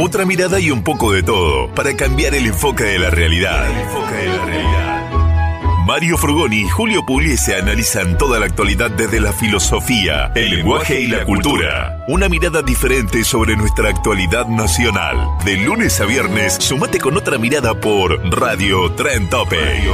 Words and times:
Otra 0.00 0.24
mirada 0.24 0.60
y 0.60 0.70
un 0.70 0.84
poco 0.84 1.12
de 1.12 1.24
todo 1.24 1.74
para 1.74 1.96
cambiar 1.96 2.32
el 2.32 2.46
enfoque 2.46 2.84
de 2.84 3.00
la 3.00 3.10
realidad. 3.10 3.66
Mario 5.84 6.16
Frugoni 6.16 6.60
y 6.60 6.68
Julio 6.68 7.04
Pugliese 7.04 7.56
analizan 7.56 8.16
toda 8.16 8.38
la 8.38 8.46
actualidad 8.46 8.92
desde 8.92 9.18
la 9.18 9.32
filosofía, 9.32 10.30
el 10.36 10.50
lenguaje 10.50 11.00
y 11.00 11.08
la 11.08 11.24
cultura. 11.24 12.04
Una 12.06 12.28
mirada 12.28 12.62
diferente 12.62 13.24
sobre 13.24 13.56
nuestra 13.56 13.88
actualidad 13.88 14.46
nacional. 14.46 15.16
De 15.44 15.56
lunes 15.56 16.00
a 16.00 16.04
viernes, 16.04 16.54
sumate 16.60 17.00
con 17.00 17.16
otra 17.16 17.36
mirada 17.38 17.74
por 17.74 18.22
Radio 18.30 18.92
Tren 18.92 19.28
Tope. 19.28 19.56
Radio. 19.56 19.92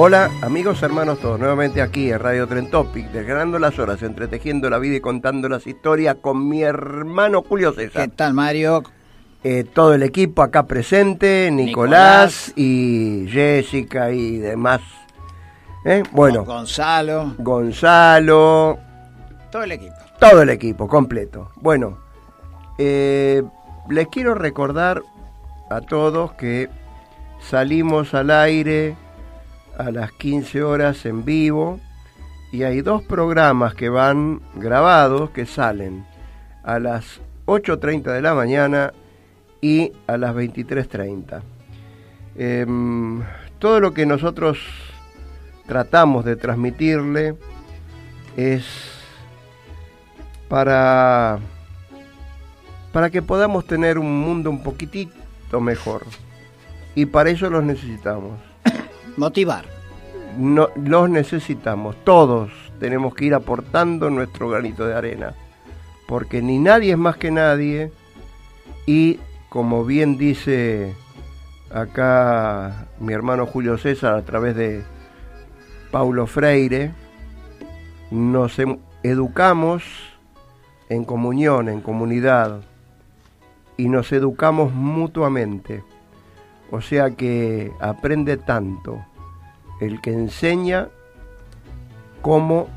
Hola 0.00 0.30
amigos 0.42 0.80
hermanos 0.84 1.18
todos, 1.18 1.40
nuevamente 1.40 1.82
aquí 1.82 2.12
en 2.12 2.20
Radio 2.20 2.46
Tren 2.46 2.70
Topic, 2.70 3.10
desgranando 3.10 3.58
las 3.58 3.80
horas, 3.80 4.00
entretejiendo 4.04 4.70
la 4.70 4.78
vida 4.78 4.94
y 4.94 5.00
contando 5.00 5.48
las 5.48 5.66
historias 5.66 6.18
con 6.20 6.48
mi 6.48 6.62
hermano 6.62 7.42
Julio 7.42 7.72
César. 7.72 8.08
¿Qué 8.08 8.16
tal 8.16 8.32
Mario? 8.32 8.84
Eh, 9.42 9.64
todo 9.64 9.94
el 9.94 10.04
equipo 10.04 10.42
acá 10.42 10.66
presente, 10.66 11.50
Nicolás, 11.50 12.50
Nicolás. 12.50 12.52
y 12.54 13.26
Jessica 13.28 14.12
y 14.12 14.36
demás. 14.36 14.82
¿Eh? 15.84 16.04
Bueno, 16.12 16.44
Gonzalo, 16.44 17.34
Gonzalo, 17.36 18.78
todo 19.50 19.64
el 19.64 19.72
equipo. 19.72 19.96
todo 20.20 20.42
el 20.42 20.50
equipo 20.50 20.86
completo. 20.86 21.50
Bueno, 21.56 21.98
eh, 22.78 23.42
les 23.90 24.06
quiero 24.06 24.36
recordar 24.36 25.02
a 25.68 25.80
todos 25.80 26.34
que 26.34 26.68
salimos 27.40 28.14
al 28.14 28.30
aire 28.30 28.94
a 29.78 29.90
las 29.90 30.12
15 30.12 30.62
horas 30.62 31.06
en 31.06 31.24
vivo 31.24 31.80
y 32.52 32.64
hay 32.64 32.80
dos 32.82 33.02
programas 33.02 33.74
que 33.74 33.88
van 33.88 34.40
grabados 34.54 35.30
que 35.30 35.46
salen 35.46 36.04
a 36.64 36.78
las 36.78 37.20
8.30 37.46 38.12
de 38.12 38.20
la 38.20 38.34
mañana 38.34 38.92
y 39.60 39.92
a 40.06 40.16
las 40.16 40.34
23.30. 40.34 41.42
Em, 42.36 43.22
todo 43.58 43.80
lo 43.80 43.94
que 43.94 44.06
nosotros 44.06 44.58
tratamos 45.66 46.24
de 46.24 46.36
transmitirle 46.36 47.36
es 48.36 48.64
para, 50.48 51.38
para 52.92 53.10
que 53.10 53.22
podamos 53.22 53.66
tener 53.66 53.98
un 53.98 54.20
mundo 54.20 54.50
un 54.50 54.62
poquitito 54.62 55.60
mejor. 55.60 56.04
Y 56.94 57.06
para 57.06 57.30
eso 57.30 57.50
los 57.50 57.62
necesitamos. 57.62 58.47
Motivar. 59.18 59.64
No, 60.38 60.68
los 60.76 61.10
necesitamos. 61.10 61.96
Todos 62.04 62.50
tenemos 62.78 63.14
que 63.14 63.26
ir 63.26 63.34
aportando 63.34 64.08
nuestro 64.08 64.48
granito 64.48 64.86
de 64.86 64.94
arena. 64.94 65.34
Porque 66.06 66.40
ni 66.40 66.58
nadie 66.58 66.92
es 66.92 66.98
más 66.98 67.16
que 67.16 67.30
nadie. 67.30 67.92
Y 68.86 69.18
como 69.48 69.84
bien 69.84 70.16
dice 70.16 70.94
acá 71.70 72.86
mi 73.00 73.12
hermano 73.12 73.44
Julio 73.46 73.76
César 73.76 74.14
a 74.14 74.22
través 74.22 74.56
de 74.56 74.84
Paulo 75.90 76.26
Freire, 76.26 76.92
nos 78.10 78.58
em- 78.58 78.78
educamos 79.02 79.82
en 80.88 81.04
comunión, 81.04 81.68
en 81.68 81.80
comunidad, 81.80 82.60
y 83.76 83.88
nos 83.88 84.12
educamos 84.12 84.72
mutuamente. 84.72 85.82
O 86.70 86.80
sea 86.80 87.10
que 87.10 87.72
aprende 87.80 88.36
tanto 88.36 89.04
el 89.80 90.00
que 90.00 90.12
enseña 90.12 90.88
como 92.22 92.68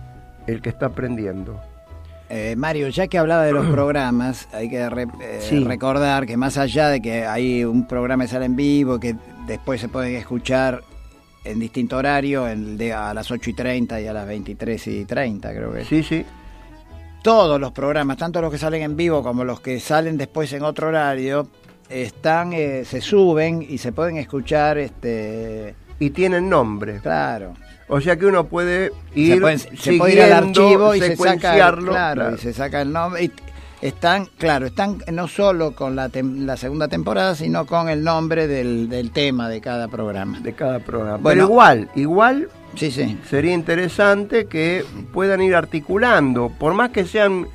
el 0.48 0.62
que 0.62 0.70
está 0.70 0.88
aprendiendo. 0.88 1.60
Eh, 2.30 2.56
Mario, 2.56 2.88
ya 2.90 3.08
que 3.08 3.18
hablaba 3.18 3.44
de 3.44 3.52
los 3.52 3.66
programas, 3.72 4.48
hay 4.54 4.70
que 4.70 4.90
re- 4.90 5.08
eh, 5.22 5.40
Sí. 5.42 5.64
recordar 5.64 6.26
que 6.26 6.38
más 6.38 6.58
allá 6.58 6.88
de 6.90 7.02
que 7.02 7.26
hay 7.26 7.64
un 7.66 7.88
programa 7.88 8.24
que 8.24 8.30
sale 8.30 8.46
en 8.46 8.56
vivo, 8.56 9.00
que 9.00 9.16
después 9.48 9.82
se 9.82 9.90
puede 9.90 10.16
escuchar 10.18 10.82
en 11.44 11.60
distinto 11.60 11.98
horario, 11.98 12.48
el 12.48 12.78
de 12.78 12.94
a 12.94 13.14
las 13.14 13.30
8 13.32 13.50
y 13.50 13.54
30 13.54 14.00
y 14.00 14.08
a 14.08 14.14
las 14.14 14.28
23 14.28 14.88
y 14.88 15.06
30, 15.06 15.50
creo 15.54 15.74
que. 15.74 15.84
Sí, 15.86 16.04
sí, 16.04 16.24
Todos 17.24 17.60
los 17.60 17.72
programas, 17.72 18.18
tanto 18.18 18.42
los 18.42 18.52
que 18.52 18.58
salen 18.60 18.84
en 18.84 18.96
vivo 18.96 19.22
como 19.24 19.44
los 19.44 19.60
que 19.60 19.80
salen 19.80 20.18
después 20.18 20.54
en 20.54 20.64
otro 20.64 20.88
horario, 20.90 21.48
están, 21.92 22.54
eh, 22.54 22.84
se 22.86 23.02
suben 23.02 23.66
y 23.68 23.78
se 23.78 23.92
pueden 23.92 24.18
escuchar, 24.18 24.78
este, 24.78 25.76
y 26.00 26.10
tienen 26.12 26.50
nombre. 26.50 27.00
claro. 27.02 27.54
O 27.94 28.00
sea 28.00 28.16
que 28.16 28.26
uno 28.26 28.46
puede 28.46 28.92
ir 29.16 29.34
se, 29.36 29.42
pueden- 29.42 29.60
se 29.60 29.94
puede 29.98 30.14
ir 30.14 30.22
al 30.22 30.32
archivo 30.32 30.96
y 30.96 31.00
se 31.00 31.08
saca, 31.08 31.12
secuenciarlo, 31.18 31.92
claro, 31.92 32.22
claro. 32.22 32.36
y 32.36 32.40
se 32.40 32.54
saca 32.54 32.82
el 32.82 32.94
nombre. 32.94 33.24
y 33.26 33.32
están, 33.82 34.28
claro, 34.38 34.68
están 34.68 35.00
no 35.12 35.28
solo 35.28 35.76
con 35.76 35.96
la, 35.98 36.08
tem- 36.10 36.46
la 36.46 36.56
segunda 36.56 36.88
temporada, 36.88 37.36
sino 37.36 37.66
con 37.66 37.90
el 37.90 38.02
nombre 38.04 38.48
del, 38.48 38.88
del 38.88 39.12
tema 39.12 39.50
de 39.50 39.60
cada 39.60 39.90
programa. 39.90 40.40
de 40.40 40.54
cada 40.54 40.80
programa. 40.80 41.18
Bueno. 41.18 41.42
Pero 41.42 41.52
igual, 41.52 41.90
igual 41.96 42.48
Sí, 42.78 42.92
sí. 42.92 43.18
sería 43.30 43.52
interesante 43.54 44.46
que 44.46 44.86
puedan 45.12 45.42
ir 45.42 45.54
articulando, 45.56 46.50
por 46.58 46.74
más 46.74 46.92
que 46.92 47.04
sean 47.06 47.48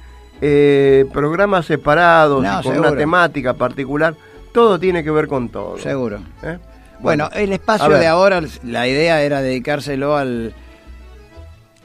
eh, 0.42 1.06
programas 1.14 1.64
separados 1.64 2.42
No, 2.42 2.53
con 2.62 2.62
seguro. 2.74 2.91
una 2.91 2.98
temática 2.98 3.54
particular, 3.54 4.14
todo 4.56 4.81
tiene 4.81 5.05
que 5.05 5.11
ver 5.11 5.28
con 5.28 5.50
todo. 5.50 5.77
Seguro. 5.77 6.19
¿eh? 6.43 6.56
Bueno, 7.00 7.28
el 7.34 7.53
espacio 7.53 7.91
de 7.91 8.06
ahora, 8.06 8.41
la 8.62 8.89
idea 8.89 9.21
era 9.21 9.43
dedicárselo 9.43 10.17
al 10.17 10.55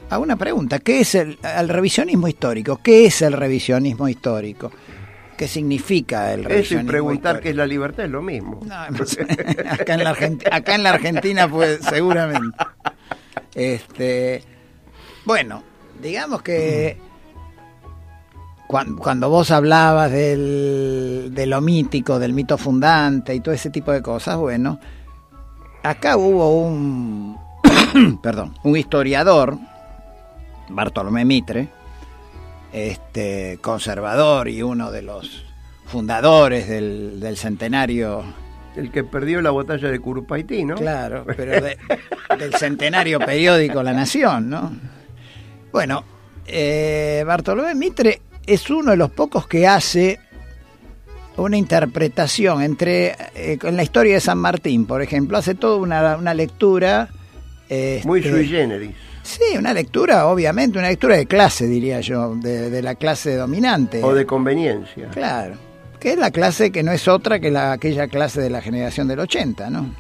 a 0.10 0.18
una 0.20 0.38
pregunta, 0.38 0.80
¿qué 0.80 1.02
es 1.02 1.16
el 1.16 1.38
al 1.44 1.68
revisionismo 1.68 2.30
histórico? 2.30 2.80
¿Qué 2.82 3.08
es 3.08 3.22
el 3.24 3.34
revisionismo 3.34 4.08
histórico? 4.08 4.72
¿Qué 5.36 5.50
significa 5.50 6.32
el 6.34 6.46
revisionismo 6.46 6.88
y 6.88 6.92
preguntar 6.92 7.42
qué 7.42 7.50
histórico? 7.50 7.50
es 7.50 7.56
la 7.58 7.66
libertad 7.68 8.06
es 8.06 8.12
lo 8.12 8.22
mismo. 8.22 8.62
No, 8.66 8.90
no 8.90 9.06
sé. 9.06 9.22
acá, 9.70 9.96
en 9.96 10.04
la 10.06 10.16
Argenti- 10.16 10.48
acá 10.50 10.76
en 10.76 10.84
la 10.84 10.90
Argentina, 10.92 11.50
pues 11.50 11.82
seguramente. 11.82 12.58
Este, 13.54 14.44
bueno, 15.26 15.62
digamos 16.02 16.42
que 16.42 16.98
cuando, 18.72 19.30
vos 19.30 19.52
hablabas 19.52 20.12
del, 20.12 21.32
de 21.34 21.46
lo 21.46 21.60
mítico, 21.62 22.20
del 22.20 22.34
mito 22.34 22.58
fundante 22.58 23.36
y 23.36 23.40
todo 23.42 23.54
ese 23.54 23.70
tipo 23.70 23.92
de 23.92 24.02
cosas, 24.02 24.38
bueno, 24.38 24.80
acá 25.84 26.16
hubo 26.18 26.62
un, 26.66 27.38
perdón, 28.24 28.54
un 28.64 28.78
historiador, 28.78 29.58
Bartolomé 30.70 31.26
Mitre, 31.26 31.68
este 32.72 33.60
conservador 33.62 34.48
y 34.48 34.62
uno 34.64 34.92
de 34.92 35.02
los 35.02 35.46
fundadores 35.86 36.70
del, 36.70 37.20
del 37.20 37.36
centenario 37.36 38.24
El 38.78 38.90
que 38.92 39.04
perdió 39.04 39.42
la 39.42 39.52
batalla 39.52 39.90
de 39.90 40.00
Curupaití, 40.00 40.64
¿no? 40.64 40.76
Claro, 40.76 41.26
pero 41.36 41.62
de- 41.62 41.78
del 42.40 42.54
centenario 42.56 43.20
periódico 43.20 43.84
La 43.84 43.92
Nación, 43.92 44.50
¿no? 44.50 44.72
Bueno, 45.74 46.06
eh, 46.48 47.24
Bartolomé 47.28 47.76
Mitre 47.76 48.22
es 48.46 48.70
uno 48.70 48.92
de 48.92 48.98
los 48.98 49.12
pocos 49.12 49.48
que 49.48 49.68
hace 49.68 50.20
una 51.38 51.58
interpretación 51.58 52.62
entre, 52.62 53.16
eh, 53.36 53.58
en 53.62 53.78
la 53.78 53.84
historia 53.84 54.16
de 54.16 54.20
San 54.20 54.38
Martín, 54.38 54.86
por 54.86 55.02
ejemplo, 55.02 55.38
hace 55.38 55.56
toda 55.56 55.78
una, 55.78 56.18
una 56.18 56.34
lectura... 56.34 57.10
este, 57.70 58.08
Muy 58.08 58.22
sui 58.22 58.48
generis. 58.48 58.96
Sí, 59.24 59.58
una 59.58 59.74
lectura, 59.74 60.28
obviamente, 60.28 60.80
una 60.80 60.90
lectura 60.90 61.16
de 61.16 61.28
clase, 61.28 61.68
diría 61.68 62.02
yo, 62.02 62.36
de, 62.36 62.82
la 62.82 62.96
clase 62.96 63.36
dominante. 63.36 64.04
O 64.04 64.14
de 64.14 64.26
conveniencia. 64.26 65.10
Claro, 65.10 65.56
que 66.00 66.14
es 66.14 66.18
la 66.18 66.32
clase 66.32 66.72
que 66.72 66.82
no 66.82 66.92
es 66.92 67.08
otra 67.08 67.40
que 67.40 67.52
la, 67.52 67.74
aquella 67.74 68.08
clase 68.08 68.42
de 68.42 68.50
la 68.50 68.62
generación 68.62 69.08
del 69.08 69.20
80, 69.20 69.70
¿no? 69.70 69.94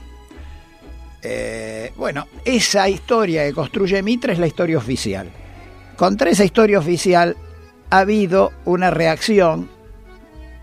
Eh, 1.21 1.93
bueno, 1.97 2.27
esa 2.43 2.89
historia 2.89 3.45
que 3.45 3.53
construye 3.53 4.01
Mitre 4.01 4.33
es 4.33 4.39
la 4.39 4.47
historia 4.47 4.79
oficial. 4.79 5.29
Contra 5.95 6.31
esa 6.31 6.43
historia 6.43 6.79
oficial 6.79 7.37
ha 7.91 7.99
habido 7.99 8.53
una 8.63 8.89
reacción 8.89 9.69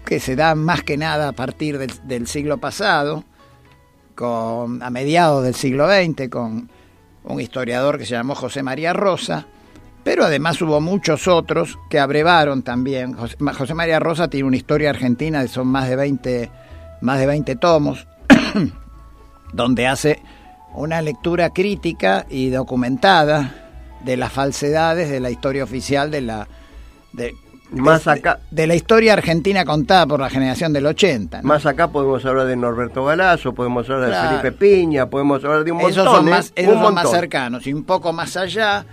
que 0.07 0.19
se 0.19 0.35
da 0.35 0.55
más 0.55 0.83
que 0.83 0.97
nada 0.97 1.29
a 1.29 1.33
partir 1.33 1.79
del, 1.79 2.27
siglo 2.27 2.57
pasado, 2.57 3.25
con, 4.15 4.83
a 4.83 4.89
mediados 4.89 5.45
del 5.45 5.55
siglo 5.55 5.87
XX, 5.87 6.31
con 6.31 6.71
un 7.25 7.41
historiador 7.41 7.99
que 7.99 8.07
se 8.07 8.13
llamó 8.15 8.35
José 8.35 8.63
María 8.63 8.95
Rosa, 8.95 9.47
pero 10.03 10.25
además 10.25 10.61
hubo 10.63 10.81
muchos 10.81 11.29
otros 11.29 11.79
que 11.91 11.99
abrevaron 12.01 12.63
también. 12.63 13.13
José, 13.13 13.75
María 13.75 14.01
Rosa 14.01 14.29
tiene 14.29 14.49
una 14.49 14.57
historia 14.57 14.89
argentina 14.89 15.43
de 15.43 15.49
son 15.49 15.67
más 15.67 15.87
de 15.87 15.97
20, 15.97 16.51
más 17.03 17.19
de 17.19 17.27
20 17.27 17.57
tomos, 17.57 18.07
donde 19.53 19.87
hace 19.87 20.23
una 20.73 21.03
lectura 21.03 21.51
crítica 21.51 22.25
y 22.31 22.49
documentada 22.49 23.55
de 24.03 24.17
las 24.17 24.33
falsedades 24.33 25.11
de 25.11 25.21
la 25.21 25.31
historia 25.31 25.63
oficial 25.63 26.11
de 26.11 26.23
la 26.23 26.49
de, 27.12 27.34
más 27.70 28.06
acá 28.06 28.40
de, 28.50 28.66
la 28.66 28.75
historia 28.75 29.12
argentina 29.12 29.64
contada 29.64 30.06
por 30.06 30.20
la 30.20 30.31
generación 30.31 30.72
del 30.72 30.87
80. 30.87 31.43
Más 31.43 31.66
acá 31.66 31.88
podemos 31.88 32.25
hablar 32.25 32.46
de 32.46 32.56
Norberto 32.56 33.05
Galazo, 33.05 33.55
podemos 33.55 33.88
hablar 33.90 34.10
de 34.10 34.28
Felipe 34.40 34.52
Piña, 34.52 35.08
podemos 35.10 35.44
hablar 35.44 35.64
de 35.64 35.72
un 35.72 35.78
montón. 35.78 35.93
Esos 35.93 36.05
son 36.05 36.25
más, 36.28 36.52
esos 36.55 36.93
más 36.93 37.10
cercanos 37.10 37.66
y 37.66 37.72
un 37.72 37.84
poco 37.84 38.12
más 38.12 38.37
allá 38.37 38.87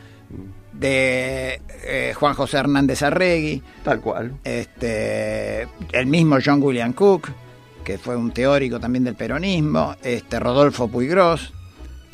de 0.73 1.61
eh, 1.85 2.13
Juan 2.15 2.33
José 2.33 2.57
Hernández 2.57 3.01
Arregui. 3.01 3.63
Tal 3.83 4.01
cual. 4.01 4.33
Este, 4.43 5.67
el 5.91 6.05
mismo 6.07 6.37
John 6.43 6.61
William 6.61 6.93
Cook, 6.93 7.29
que 7.83 7.97
fue 7.97 8.15
un 8.15 8.31
teórico 8.31 8.79
también 8.79 9.03
del 9.03 9.15
peronismo, 9.15 9.95
este, 10.03 10.39
Rodolfo 10.39 10.87
Puigros, 10.87 11.53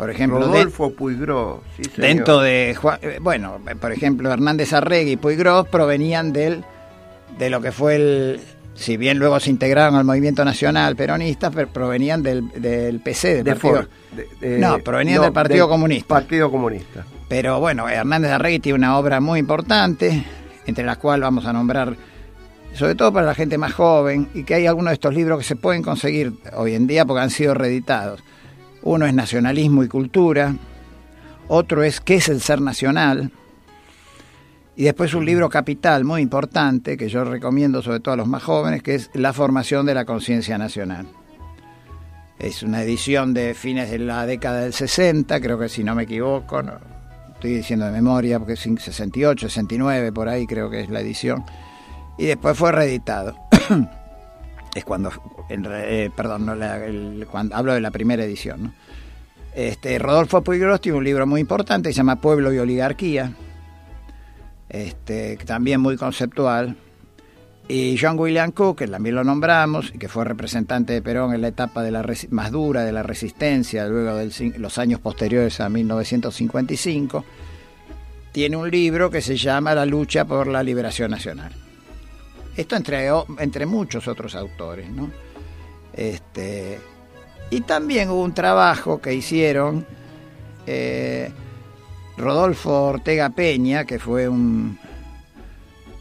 por 0.01 0.09
ejemplo, 0.09 0.39
Rodolfo 0.39 0.91
Puigros, 0.93 1.59
dentro 1.95 2.39
de 2.39 2.71
eh, 2.71 3.19
bueno, 3.21 3.59
por 3.79 3.91
ejemplo, 3.91 4.33
Hernández 4.33 4.73
Arregui 4.73 5.11
y 5.11 5.15
Puigros 5.15 5.67
provenían 5.67 6.33
del 6.33 6.65
de 7.37 7.51
lo 7.51 7.61
que 7.61 7.71
fue 7.71 7.97
el 7.97 8.41
si 8.73 8.97
bien 8.97 9.19
luego 9.19 9.39
se 9.39 9.51
integraron 9.51 9.93
al 9.93 10.03
movimiento 10.03 10.43
nacional 10.43 10.95
peronista, 10.95 11.51
pero 11.51 11.67
provenían 11.67 12.23
del, 12.23 12.49
del 12.49 12.99
PC, 12.99 13.43
del 13.43 13.55
partido, 13.55 13.87
no, 14.41 14.79
provenían 14.79 15.21
del 15.21 15.33
Partido 15.33 15.69
Comunista. 15.69 16.15
Partido 16.15 16.49
Comunista. 16.49 17.05
Pero 17.29 17.59
bueno, 17.59 17.87
Hernández 17.87 18.31
Arregui 18.31 18.57
tiene 18.57 18.79
una 18.79 18.97
obra 18.97 19.19
muy 19.19 19.39
importante, 19.39 20.25
entre 20.65 20.83
las 20.83 20.97
cuales 20.97 21.21
vamos 21.25 21.45
a 21.45 21.53
nombrar, 21.53 21.95
sobre 22.73 22.95
todo 22.95 23.13
para 23.13 23.27
la 23.27 23.35
gente 23.35 23.55
más 23.59 23.73
joven, 23.73 24.29
y 24.33 24.45
que 24.45 24.55
hay 24.55 24.65
algunos 24.65 24.89
de 24.89 24.95
estos 24.95 25.13
libros 25.13 25.37
que 25.37 25.45
se 25.45 25.55
pueden 25.57 25.83
conseguir 25.83 26.33
hoy 26.55 26.73
en 26.73 26.87
día 26.87 27.05
porque 27.05 27.21
han 27.21 27.29
sido 27.29 27.53
reeditados. 27.53 28.23
Uno 28.83 29.05
es 29.05 29.13
Nacionalismo 29.13 29.83
y 29.83 29.87
Cultura, 29.87 30.55
otro 31.47 31.83
es 31.83 32.01
¿Qué 32.01 32.15
es 32.15 32.29
el 32.29 32.41
ser 32.41 32.61
nacional? 32.61 33.31
Y 34.75 34.85
después 34.85 35.13
un 35.13 35.25
libro 35.25 35.49
capital 35.49 36.03
muy 36.03 36.21
importante 36.21 36.97
que 36.97 37.09
yo 37.09 37.23
recomiendo 37.23 37.81
sobre 37.81 37.99
todo 37.99 38.13
a 38.13 38.17
los 38.17 38.27
más 38.27 38.41
jóvenes, 38.41 38.81
que 38.81 38.95
es 38.95 39.11
La 39.13 39.33
formación 39.33 39.85
de 39.85 39.93
la 39.93 40.05
conciencia 40.05 40.57
nacional. 40.57 41.07
Es 42.39 42.63
una 42.63 42.81
edición 42.81 43.35
de 43.35 43.53
fines 43.53 43.91
de 43.91 43.99
la 43.99 44.25
década 44.25 44.61
del 44.61 44.73
60, 44.73 45.39
creo 45.41 45.59
que 45.59 45.69
si 45.69 45.83
no 45.83 45.93
me 45.93 46.03
equivoco, 46.03 46.63
estoy 47.33 47.53
diciendo 47.53 47.85
de 47.85 47.91
memoria, 47.91 48.39
porque 48.39 48.53
es 48.53 48.61
68, 48.61 49.47
69, 49.47 50.11
por 50.11 50.27
ahí 50.27 50.47
creo 50.47 50.69
que 50.69 50.81
es 50.81 50.89
la 50.89 51.01
edición. 51.01 51.43
Y 52.17 52.25
después 52.25 52.57
fue 52.57 52.71
reeditado. 52.71 53.35
es 54.73 54.85
cuando, 54.85 55.11
eh, 55.49 56.09
perdón, 56.15 56.49
cuando 57.29 57.55
hablo 57.55 57.73
de 57.73 57.81
la 57.81 57.91
primera 57.91 58.23
edición. 58.23 58.73
Este, 59.53 59.99
Rodolfo 59.99 60.41
Puigros 60.43 60.79
tiene 60.79 60.97
un 60.97 61.03
libro 61.03 61.27
muy 61.27 61.41
importante 61.41 61.89
se 61.89 61.97
llama 61.97 62.21
Pueblo 62.21 62.53
y 62.53 62.57
Oligarquía, 62.57 63.33
este, 64.69 65.37
también 65.37 65.81
muy 65.81 65.97
conceptual. 65.97 66.77
Y 67.67 67.97
John 67.97 68.19
William 68.19 68.51
Cook, 68.51 68.79
que 68.79 68.87
también 68.87 69.15
lo 69.15 69.23
nombramos, 69.23 69.91
y 69.93 69.97
que 69.97 70.09
fue 70.09 70.25
representante 70.25 70.93
de 70.93 71.01
Perón 71.01 71.33
en 71.33 71.41
la 71.41 71.49
etapa 71.49 71.83
de 71.83 71.91
la 71.91 72.03
más 72.29 72.51
dura 72.51 72.83
de 72.83 72.91
la 72.91 73.03
resistencia, 73.03 73.87
luego 73.87 74.15
de 74.15 74.53
los 74.57 74.77
años 74.77 74.99
posteriores 74.99 75.59
a 75.61 75.69
1955, 75.69 77.23
tiene 78.31 78.57
un 78.57 78.69
libro 78.69 79.09
que 79.09 79.21
se 79.21 79.37
llama 79.37 79.75
La 79.75 79.85
lucha 79.85 80.25
por 80.25 80.47
la 80.47 80.63
liberación 80.63 81.11
nacional. 81.11 81.53
Esto 82.55 82.75
entre, 82.75 83.09
entre 83.39 83.65
muchos 83.65 84.07
otros 84.07 84.35
autores, 84.35 84.89
¿no? 84.89 85.09
Este, 85.93 86.79
y 87.49 87.61
también 87.61 88.09
hubo 88.09 88.23
un 88.23 88.33
trabajo 88.33 89.01
que 89.01 89.13
hicieron 89.13 89.85
eh, 90.65 91.31
Rodolfo 92.17 92.83
Ortega 92.83 93.29
Peña, 93.29 93.85
que 93.85 93.99
fue 93.99 94.27
un, 94.27 94.77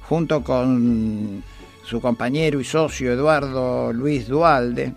junto 0.02 0.42
con 0.42 1.42
su 1.84 2.00
compañero 2.00 2.60
y 2.60 2.64
socio 2.64 3.12
Eduardo 3.12 3.92
Luis 3.92 4.28
Dualde, 4.28 4.94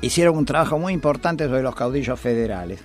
hicieron 0.00 0.36
un 0.36 0.44
trabajo 0.44 0.78
muy 0.78 0.92
importante 0.92 1.46
sobre 1.46 1.62
los 1.62 1.74
caudillos 1.74 2.20
federales. 2.20 2.80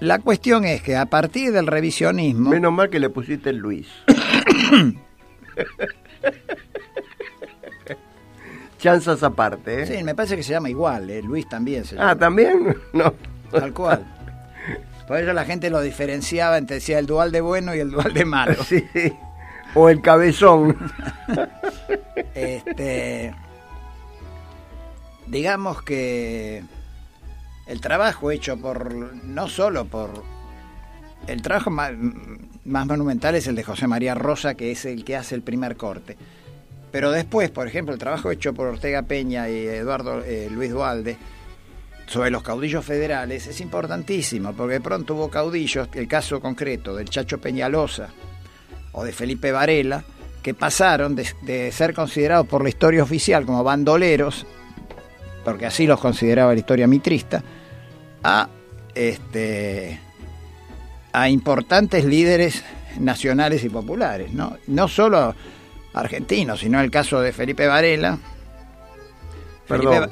La 0.00 0.18
cuestión 0.18 0.64
es 0.64 0.82
que 0.82 0.96
a 0.96 1.06
partir 1.06 1.52
del 1.52 1.66
revisionismo... 1.66 2.50
Menos 2.50 2.72
mal 2.72 2.90
que 2.90 2.98
le 2.98 3.08
pusiste 3.10 3.50
el 3.50 3.56
Luis. 3.56 3.88
Chanzas 8.84 9.22
aparte, 9.22 9.82
¿eh? 9.82 9.86
Sí, 9.86 10.04
me 10.04 10.14
parece 10.14 10.36
que 10.36 10.42
se 10.42 10.52
llama 10.52 10.68
igual, 10.68 11.08
¿eh? 11.08 11.22
Luis 11.22 11.48
también 11.48 11.86
se 11.86 11.94
ah, 11.94 11.98
llama. 11.98 12.10
Ah, 12.10 12.16
¿también? 12.16 12.76
No. 12.92 13.14
Tal 13.50 13.72
cual. 13.72 14.04
Por 15.08 15.16
eso 15.20 15.32
la 15.32 15.46
gente 15.46 15.70
lo 15.70 15.80
diferenciaba 15.80 16.58
entre 16.58 16.76
decía 16.76 16.98
el 16.98 17.06
dual 17.06 17.32
de 17.32 17.40
bueno 17.40 17.74
y 17.74 17.78
el 17.78 17.90
dual 17.90 18.12
de 18.12 18.26
malo. 18.26 18.62
Sí, 18.64 18.84
o 19.74 19.88
el 19.88 20.02
cabezón. 20.02 20.76
este, 22.34 23.34
digamos 25.28 25.80
que 25.80 26.62
el 27.66 27.80
trabajo 27.80 28.30
hecho 28.32 28.58
por, 28.58 28.92
no 29.24 29.48
solo 29.48 29.86
por, 29.86 30.10
el 31.26 31.40
trabajo 31.40 31.70
más, 31.70 31.92
más 32.66 32.86
monumental 32.86 33.34
es 33.34 33.46
el 33.46 33.56
de 33.56 33.64
José 33.64 33.86
María 33.86 34.14
Rosa, 34.14 34.56
que 34.56 34.72
es 34.72 34.84
el 34.84 35.06
que 35.06 35.16
hace 35.16 35.34
el 35.36 35.40
primer 35.40 35.78
corte. 35.78 36.18
Pero 36.94 37.10
después, 37.10 37.50
por 37.50 37.66
ejemplo, 37.66 37.92
el 37.92 37.98
trabajo 37.98 38.30
hecho 38.30 38.54
por 38.54 38.68
Ortega 38.68 39.02
Peña 39.02 39.48
y 39.48 39.66
Eduardo 39.66 40.22
eh, 40.22 40.46
Luis 40.48 40.70
Dualde 40.70 41.16
sobre 42.06 42.30
los 42.30 42.44
caudillos 42.44 42.84
federales 42.84 43.48
es 43.48 43.60
importantísimo, 43.60 44.52
porque 44.52 44.74
de 44.74 44.80
pronto 44.80 45.16
hubo 45.16 45.28
caudillos, 45.28 45.88
el 45.94 46.06
caso 46.06 46.40
concreto 46.40 46.94
del 46.94 47.10
Chacho 47.10 47.40
Peñalosa 47.40 48.10
o 48.92 49.02
de 49.02 49.10
Felipe 49.10 49.50
Varela, 49.50 50.04
que 50.40 50.54
pasaron 50.54 51.16
de, 51.16 51.72
ser 51.72 51.94
considerados 51.94 52.46
por 52.46 52.62
la 52.62 52.68
historia 52.68 53.02
oficial 53.02 53.44
como 53.44 53.64
bandoleros, 53.64 54.46
porque 55.44 55.66
así 55.66 55.88
los 55.88 55.98
consideraba 55.98 56.52
la 56.52 56.60
historia 56.60 56.86
mitrista, 56.86 57.42
a 58.22 58.48
este 58.94 59.98
a 61.12 61.28
importantes 61.28 62.04
líderes 62.04 62.62
nacionales 63.00 63.64
y 63.64 63.68
populares, 63.68 64.32
¿no? 64.32 64.58
No 64.68 64.86
solo 64.86 65.34
argentinos, 65.94 66.60
sino 66.60 66.80
el 66.80 66.90
caso 66.90 67.20
de 67.20 67.32
Felipe 67.32 67.66
Varela. 67.66 68.18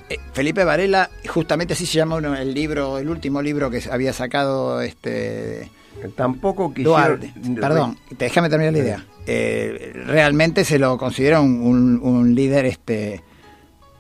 Eh, 0.09 0.19
Felipe, 0.33 0.65
Varela, 0.65 1.11
justamente 1.29 1.75
así 1.75 1.85
se 1.85 1.99
llama 1.99 2.19
el 2.19 2.55
libro, 2.55 2.99
el 2.99 3.11
último 3.11 3.43
libro 3.43 3.71
que 3.71 3.83
había 3.91 4.15
sacado 4.15 4.81
este 4.81 5.71
tampoco 6.17 6.73
quisieron... 6.73 7.21
Perdón, 7.61 7.99
déjame 8.19 8.49
terminar 8.49 8.73
la 8.73 8.79
idea. 8.79 9.07
Eh, 9.27 9.93
realmente 10.07 10.65
se 10.65 10.79
lo 10.79 10.97
considera 10.99 11.41
un, 11.41 12.01
un, 12.03 12.35
líder 12.35 12.65
este, 12.67 13.23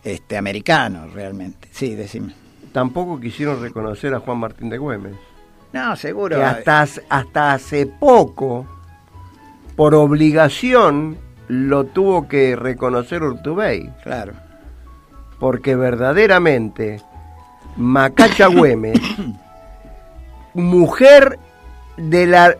este 0.02 0.36
americano, 0.36 1.06
realmente. 1.08 1.68
Sí, 1.70 1.94
decime. 1.94 2.34
Tampoco 2.72 3.20
quisieron 3.20 3.60
reconocer 3.60 4.14
a 4.14 4.20
Juan 4.20 4.38
Martín 4.38 4.68
de 4.70 4.78
Güemes. 4.78 5.14
No, 5.72 5.94
seguro. 5.96 6.36
Que 6.36 6.42
hasta, 6.42 6.86
hasta 7.08 7.52
hace 7.52 7.86
poco, 7.86 8.66
por 9.76 9.94
obligación, 9.94 11.18
lo 11.52 11.84
tuvo 11.84 12.28
que 12.28 12.56
reconocer 12.56 13.22
Urtubey. 13.22 13.90
Claro. 14.02 14.32
Porque 15.38 15.76
verdaderamente, 15.76 17.02
Macacha 17.76 18.46
Güemes, 18.48 18.98
mujer 20.54 21.38
de 21.96 22.26
la 22.26 22.56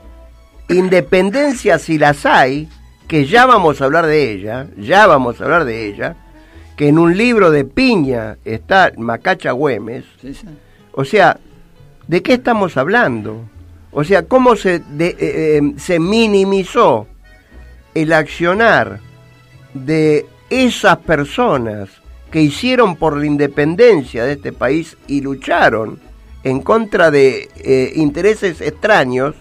independencia 0.69 1.79
si 1.79 1.99
las 1.99 2.27
hay, 2.27 2.69
que 3.09 3.27
ya 3.27 3.47
vamos 3.47 3.81
a 3.81 3.85
hablar 3.87 4.07
de 4.07 4.31
ella, 4.31 4.67
ya 4.77 5.07
vamos 5.07 5.41
a 5.41 5.45
hablar 5.45 5.65
de 5.65 5.87
ella, 5.87 6.17
que 6.77 6.89
en 6.89 6.99
un 6.99 7.17
libro 7.17 7.51
de 7.51 7.65
Piña 7.65 8.37
está 8.45 8.93
Macacha 8.97 9.53
Güemes. 9.53 10.05
O 10.93 11.05
sea, 11.05 11.39
¿De 12.09 12.21
qué 12.21 12.35
estamos 12.35 12.77
hablando? 12.77 13.49
O 13.93 14.03
sea, 14.03 14.25
cómo 14.25 14.57
se, 14.57 14.81
de- 14.81 15.11
eh, 15.11 15.17
eh, 15.21 15.61
se 15.77 16.01
minimizó 16.01 17.07
el 17.95 18.13
accionar 18.13 19.01
de 19.75 20.27
esas 20.51 20.99
personas 20.99 21.89
que 22.31 22.41
hicieron 22.41 22.97
por 22.97 23.17
la 23.17 23.27
independencia 23.27 24.25
de 24.25 24.33
este 24.33 24.53
país 24.53 24.97
y 25.07 25.21
lucharon 25.21 25.99
en 26.45 26.61
contra 26.61 27.11
de 27.11 27.49
eh, 27.57 27.93
intereses 27.97 28.61
extraños, 28.61 29.35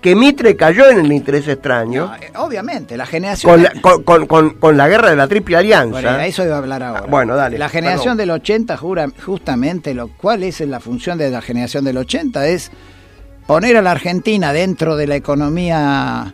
que 0.00 0.14
Mitre 0.14 0.56
cayó 0.56 0.88
en 0.88 1.00
el 1.00 1.12
interés 1.12 1.46
extraño, 1.48 2.06
No, 2.06 2.14
eh, 2.16 2.30
obviamente, 2.36 2.96
la 2.96 3.04
generación... 3.04 3.52
con, 3.52 3.62
la, 3.62 3.72
con, 3.82 4.02
con- 4.02 4.26
con- 4.26 4.50
con 4.54 4.76
la 4.78 4.88
guerra 4.88 5.10
de 5.10 5.16
la 5.16 5.26
Triple 5.28 5.56
Alianza. 5.56 5.92
Bueno, 6.00 6.08
a 6.10 6.26
eso 6.26 6.42
iba 6.44 6.54
a 6.54 6.58
hablar 6.58 6.82
ahora. 6.82 7.02
Ah, 7.04 7.08
bueno, 7.10 7.36
dale, 7.36 7.58
La 7.58 7.68
generación 7.68 8.16
perdón. 8.16 8.18
del 8.18 8.30
80, 8.30 8.76
jura- 8.78 9.08
justamente, 9.26 9.92
lo 9.92 10.08
cual 10.08 10.42
es 10.44 10.60
la 10.60 10.80
función 10.80 11.18
de 11.18 11.30
la 11.30 11.42
generación 11.42 11.84
del 11.84 11.98
80, 11.98 12.46
es 12.48 12.70
poner 13.46 13.76
a 13.76 13.82
la 13.82 13.90
Argentina 13.90 14.52
dentro 14.54 14.96
de 14.96 15.06
la 15.06 15.16
economía, 15.16 16.32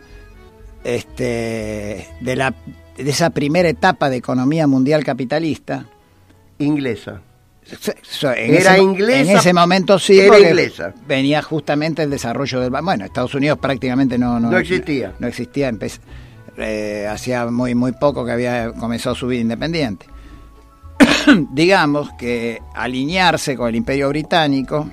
este, 0.87 2.07
de, 2.21 2.35
la, 2.35 2.53
de 2.97 3.09
esa 3.09 3.29
primera 3.31 3.67
etapa 3.69 4.09
de 4.09 4.17
economía 4.17 4.67
mundial 4.67 5.03
capitalista. 5.03 5.85
Inglesa. 6.59 7.21
Se- 7.63 7.95
so- 8.01 8.31
En 8.33 8.55
Era 8.55 8.75
ese, 8.75 8.81
inglesa, 8.81 9.31
En 9.31 9.37
ese 9.37 9.53
momento 9.53 9.99
sí, 9.99 10.17
era 10.19 10.39
inglesa. 10.39 10.93
venía 11.05 11.41
justamente 11.41 12.01
el 12.03 12.09
desarrollo 12.09 12.61
del... 12.61 12.69
Bueno, 12.71 13.03
Estados 13.03 13.35
Unidos 13.35 13.59
prácticamente 13.59 14.17
no... 14.17 14.39
No, 14.39 14.49
No 14.51 14.57
existía. 14.57 15.13
No 15.19 15.27
existía, 15.27 15.71
eh, 16.57 17.05
hacía 17.11 17.45
muy, 17.47 17.75
muy 17.75 17.91
poco 17.91 18.25
que 18.25 18.31
había 18.31 18.71
comenzado 18.71 19.15
su 19.15 19.27
vida 19.27 19.41
independiente. 19.41 20.05
Digamos 21.51 22.09
que 22.17 22.61
alinearse 22.73 23.55
con 23.57 23.67
el 23.67 23.75
Imperio 23.75 24.07
Británico, 24.09 24.89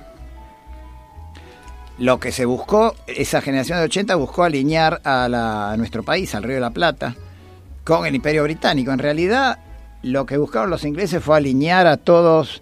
lo 1.97 2.19
que 2.19 2.31
se 2.31 2.45
buscó, 2.45 2.93
esa 3.07 3.41
generación 3.41 3.77
de 3.79 3.85
80 3.85 4.15
buscó 4.15 4.43
alinear 4.43 5.01
a, 5.03 5.27
la- 5.29 5.71
a 5.71 5.77
nuestro 5.77 6.03
país, 6.03 6.35
al 6.35 6.43
Río 6.43 6.55
de 6.55 6.61
la 6.61 6.71
Plata, 6.71 7.15
con 7.83 8.05
el 8.05 8.15
Imperio 8.15 8.43
Británico. 8.43 8.91
En 8.91 8.99
realidad, 8.99 9.59
lo 10.03 10.25
que 10.25 10.37
buscaron 10.37 10.69
los 10.69 10.83
ingleses 10.83 11.23
fue 11.23 11.37
alinear 11.37 11.87
a 11.87 11.97
todos, 11.97 12.61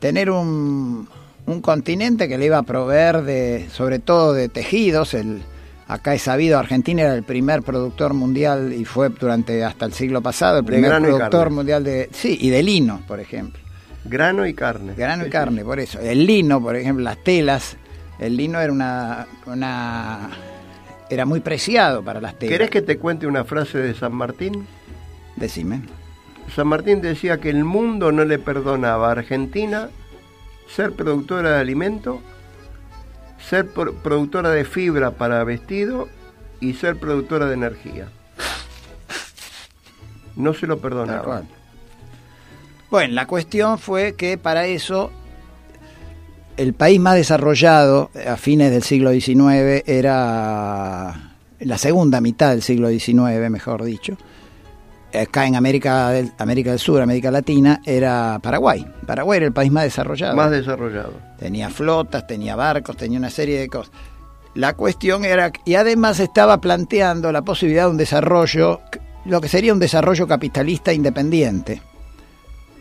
tener 0.00 0.30
un, 0.30 1.08
un 1.46 1.60
continente 1.62 2.28
que 2.28 2.36
le 2.38 2.46
iba 2.46 2.58
a 2.58 2.62
proveer 2.62 3.22
de, 3.22 3.68
sobre 3.72 3.98
todo 4.00 4.32
de 4.34 4.48
tejidos. 4.48 5.14
El, 5.14 5.42
acá 5.86 6.12
es 6.14 6.22
sabido, 6.22 6.58
Argentina 6.58 7.02
era 7.02 7.14
el 7.14 7.22
primer 7.22 7.62
productor 7.62 8.12
mundial 8.12 8.74
y 8.74 8.84
fue 8.84 9.08
durante 9.08 9.64
hasta 9.64 9.86
el 9.86 9.94
siglo 9.94 10.20
pasado 10.20 10.58
el 10.58 10.64
primer 10.64 10.90
productor 11.16 11.50
mundial 11.50 11.84
de, 11.84 12.10
sí, 12.12 12.36
y 12.40 12.50
de 12.50 12.62
lino, 12.62 13.00
por 13.08 13.18
ejemplo. 13.20 13.60
Grano 14.04 14.46
y 14.46 14.52
carne. 14.54 14.92
Grano 14.94 15.26
y 15.26 15.30
carne, 15.30 15.64
por 15.64 15.80
eso. 15.80 15.98
El 16.00 16.26
lino, 16.26 16.60
por 16.62 16.76
ejemplo, 16.76 17.02
las 17.04 17.22
telas. 17.24 17.76
El 18.18 18.36
lino 18.36 18.60
era 18.60 18.72
una, 18.72 19.26
una 19.46 20.30
era 21.10 21.24
muy 21.24 21.40
preciado 21.40 22.02
para 22.02 22.20
las 22.20 22.38
telas. 22.38 22.52
¿Querés 22.52 22.70
que 22.70 22.82
te 22.82 22.98
cuente 22.98 23.26
una 23.26 23.44
frase 23.44 23.78
de 23.78 23.94
San 23.94 24.14
Martín? 24.14 24.66
Decime. 25.36 25.82
San 26.54 26.66
Martín 26.66 27.00
decía 27.00 27.38
que 27.38 27.50
el 27.50 27.64
mundo 27.64 28.10
no 28.10 28.24
le 28.24 28.38
perdonaba 28.38 29.08
a 29.08 29.12
Argentina 29.12 29.88
ser 30.68 30.92
productora 30.92 31.52
de 31.52 31.60
alimento, 31.60 32.20
ser 33.38 33.68
pro- 33.68 33.94
productora 33.94 34.50
de 34.50 34.64
fibra 34.64 35.12
para 35.12 35.44
vestido 35.44 36.08
y 36.60 36.74
ser 36.74 36.98
productora 36.98 37.46
de 37.46 37.54
energía. 37.54 38.08
No 40.36 40.54
se 40.54 40.66
lo 40.66 40.78
perdonaba. 40.78 41.42
Bueno, 42.90 43.14
la 43.14 43.26
cuestión 43.26 43.78
fue 43.78 44.14
que 44.14 44.38
para 44.38 44.66
eso 44.66 45.10
el 46.58 46.74
país 46.74 46.98
más 46.98 47.14
desarrollado 47.14 48.10
a 48.26 48.36
fines 48.36 48.72
del 48.72 48.82
siglo 48.82 49.12
XIX 49.12 49.84
era 49.86 51.34
la 51.60 51.78
segunda 51.78 52.20
mitad 52.20 52.50
del 52.50 52.62
siglo 52.62 52.88
XIX, 52.88 53.48
mejor 53.48 53.84
dicho. 53.84 54.16
Acá 55.14 55.46
en 55.46 55.54
América 55.54 56.10
del, 56.10 56.32
América 56.36 56.70
del 56.70 56.80
Sur, 56.80 57.00
América 57.00 57.30
Latina, 57.30 57.80
era 57.86 58.40
Paraguay. 58.42 58.84
Paraguay 59.06 59.38
era 59.38 59.46
el 59.46 59.52
país 59.52 59.70
más 59.70 59.84
desarrollado. 59.84 60.36
Más 60.36 60.50
desarrollado. 60.50 61.12
Tenía 61.38 61.70
flotas, 61.70 62.26
tenía 62.26 62.56
barcos, 62.56 62.96
tenía 62.96 63.18
una 63.18 63.30
serie 63.30 63.60
de 63.60 63.68
cosas. 63.68 63.92
La 64.54 64.74
cuestión 64.74 65.24
era, 65.24 65.52
y 65.64 65.76
además 65.76 66.18
estaba 66.18 66.60
planteando 66.60 67.30
la 67.30 67.42
posibilidad 67.42 67.84
de 67.84 67.90
un 67.90 67.96
desarrollo, 67.96 68.80
lo 69.24 69.40
que 69.40 69.48
sería 69.48 69.72
un 69.72 69.78
desarrollo 69.78 70.26
capitalista 70.26 70.92
independiente. 70.92 71.82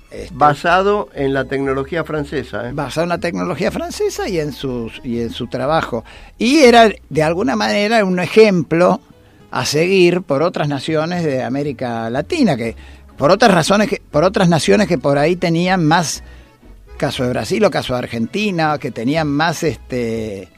Este, 0.10 0.34
Basado 0.34 1.10
en 1.14 1.34
la 1.34 1.46
tecnología 1.46 2.04
francesa. 2.06 2.70
¿eh? 2.70 2.72
basado 2.74 3.04
en 3.04 3.10
la 3.10 3.18
tecnología 3.18 3.72
francesa 3.72 4.30
y 4.30 4.40
en, 4.40 4.54
sus, 4.54 5.02
y 5.04 5.20
en 5.22 5.32
su 5.32 5.48
trabajo. 5.48 6.06
Y 6.38 6.60
era, 6.60 6.90
de 7.10 7.24
alguna 7.24 7.58
manera, 7.58 8.04
un 8.06 8.20
ejemplo 8.20 9.02
a 9.52 9.66
seguir 9.66 10.22
por 10.22 10.44
otras 10.44 10.70
naciones 10.70 11.26
de 11.26 11.44
América 11.44 12.10
Latina, 12.10 12.56
que 12.56 12.76
por 13.18 13.32
otras 13.32 13.54
razones, 13.54 13.90
que, 13.90 14.02
por 14.12 14.24
otras 14.24 14.48
naciones 14.48 14.88
que 14.88 14.98
por 14.98 15.18
ahí 15.18 15.36
tenían 15.36 15.86
más, 15.86 16.24
caso 16.98 17.24
de 17.24 17.30
Brasil 17.30 17.64
o 17.66 17.72
caso 17.72 17.94
de 17.94 18.00
Argentina, 18.00 18.78
que 18.78 18.92
tenían 18.92 19.28
más 19.28 19.64
este 19.64 20.50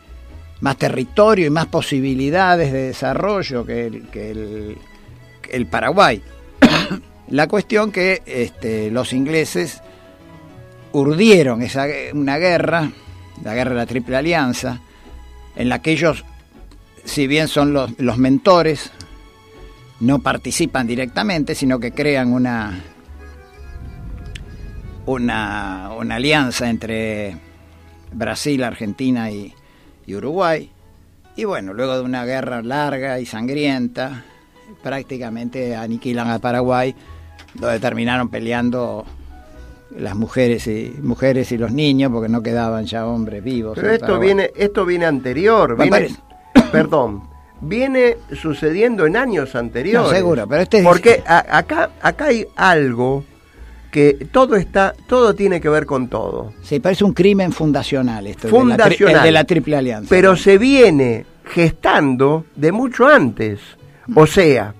más 0.61 0.77
territorio 0.77 1.47
y 1.47 1.49
más 1.49 1.67
posibilidades 1.67 2.73
de 2.73 2.87
desarrollo 2.87 3.65
que 3.65 3.87
el, 3.87 4.07
que 4.09 4.31
el, 4.31 4.77
que 5.41 5.55
el 5.55 5.65
Paraguay. 5.67 6.21
La 7.29 7.47
cuestión 7.47 7.91
que 7.91 8.23
este, 8.25 8.89
los 8.89 9.13
ingleses 9.13 9.81
urdieron 10.93 11.61
esa, 11.61 11.85
una 12.13 12.37
guerra, 12.37 12.91
la 13.43 13.53
guerra 13.53 13.71
de 13.71 13.77
la 13.77 13.85
Triple 13.85 14.17
Alianza, 14.17 14.79
en 15.55 15.69
la 15.69 15.79
que 15.79 15.91
ellos, 15.91 16.25
si 17.03 17.27
bien 17.27 17.47
son 17.47 17.71
los, 17.71 18.17
mentores, 18.17 18.91
no 19.99 20.19
participan 20.19 20.87
directamente, 20.87 21.53
sino 21.53 21.79
que 21.79 21.91
crean 21.91 22.33
una, 22.33 22.83
una, 25.05 25.91
una 25.95 26.15
alianza 26.15 26.67
entre 26.67 27.37
Brasil, 28.11 28.63
Argentina 28.63 29.29
y, 29.29 29.53
y 30.07 30.15
Uruguay. 30.15 30.71
Y 31.35 31.43
bueno, 31.43 31.75
luego 31.75 31.95
de 31.95 32.01
una 32.01 32.25
guerra 32.25 32.63
larga 32.63 33.19
y 33.19 33.27
sangrienta, 33.27 34.25
prácticamente 34.81 35.75
aniquilan 35.75 36.31
a 36.31 36.39
Paraguay, 36.39 36.95
donde 37.53 37.79
terminaron 37.79 38.29
peleando 38.29 39.05
las 39.97 40.15
mujeres 40.15 40.67
y 40.67 40.93
mujeres 41.01 41.51
y 41.51 41.57
los 41.57 41.71
niños 41.71 42.11
porque 42.11 42.29
no 42.29 42.43
quedaban 42.43 42.85
ya 42.85 43.07
hombres 43.07 43.43
vivos. 43.43 43.73
Pero 43.75 43.91
esto 43.91 44.05
Paraguay. 44.05 44.27
viene, 44.27 44.51
esto 44.55 44.85
viene 44.85 45.05
anterior. 45.05 45.77
Viene, 45.77 46.09
perdón. 46.71 47.23
Viene 47.61 48.15
sucediendo 48.39 49.05
en 49.05 49.17
años 49.17 49.53
anteriores. 49.55 50.09
No, 50.09 50.15
seguro, 50.15 50.47
pero 50.47 50.61
este 50.61 50.77
es- 50.79 50.83
Porque 50.85 51.21
a- 51.27 51.57
acá, 51.57 51.89
acá 52.01 52.25
hay 52.27 52.45
algo 52.55 53.25
que 53.91 54.27
todo 54.31 54.55
está, 54.55 54.93
todo 55.07 55.33
tiene 55.33 55.59
que 55.59 55.67
ver 55.67 55.85
con 55.87 56.07
todo. 56.07 56.53
Sí, 56.61 56.79
parece 56.79 57.03
un 57.03 57.11
crimen 57.13 57.51
fundacional 57.51 58.27
esto, 58.27 58.47
el 58.47 58.53
de 58.53 58.59
la 58.59 58.75
tri- 58.75 58.77
Fundacional. 58.77 59.15
el 59.17 59.23
de 59.23 59.31
la 59.31 59.43
Triple 59.43 59.75
Alianza. 59.75 60.07
Pero 60.09 60.35
se 60.37 60.57
viene 60.59 61.25
gestando 61.45 62.45
de 62.55 62.71
mucho 62.71 63.07
antes. 63.07 63.59
O 64.15 64.25
sea, 64.27 64.73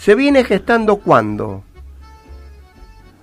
se 0.00 0.14
viene 0.14 0.44
gestando 0.44 0.96
cuando? 0.96 1.62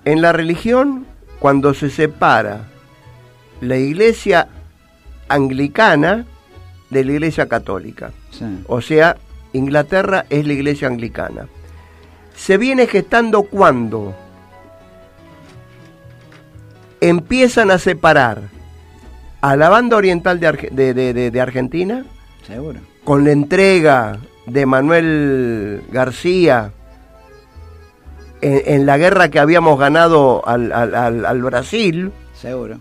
En 0.05 0.21
la 0.21 0.31
religión, 0.31 1.05
cuando 1.39 1.73
se 1.73 1.89
separa 1.89 2.67
la 3.61 3.77
iglesia 3.77 4.47
anglicana 5.27 6.25
de 6.91 7.03
la 7.03 7.11
iglesia 7.13 7.47
católica. 7.49 8.11
Sí. 8.31 8.45
O 8.67 8.79
sea, 8.81 9.17
Inglaterra 9.53 10.25
es 10.29 10.45
la 10.45 10.53
iglesia 10.53 10.87
anglicana. 10.87 11.47
Se 12.35 12.57
viene 12.57 12.85
gestando 12.85 13.43
cuando 13.43 14.15
empiezan 17.01 17.71
a 17.71 17.79
separar 17.79 18.43
a 19.41 19.55
la 19.55 19.69
banda 19.69 19.97
oriental 19.97 20.39
de, 20.39 20.47
Arge- 20.47 20.69
de- 20.71 20.93
de- 20.93 21.13
de- 21.13 21.31
de 21.31 21.41
Argentina 21.41 22.05
Seguro. 22.45 22.79
con 23.03 23.23
la 23.23 23.31
entrega 23.31 24.17
de 24.47 24.65
Manuel 24.65 25.83
García 25.91 26.71
en, 28.41 28.61
en 28.65 28.85
la 28.85 28.97
guerra 28.97 29.29
que 29.29 29.39
habíamos 29.39 29.79
ganado 29.79 30.47
al, 30.47 30.71
al- 30.71 30.95
al- 30.95 31.25
al 31.25 31.41
Brasil, 31.43 32.11
Seguro. 32.33 32.77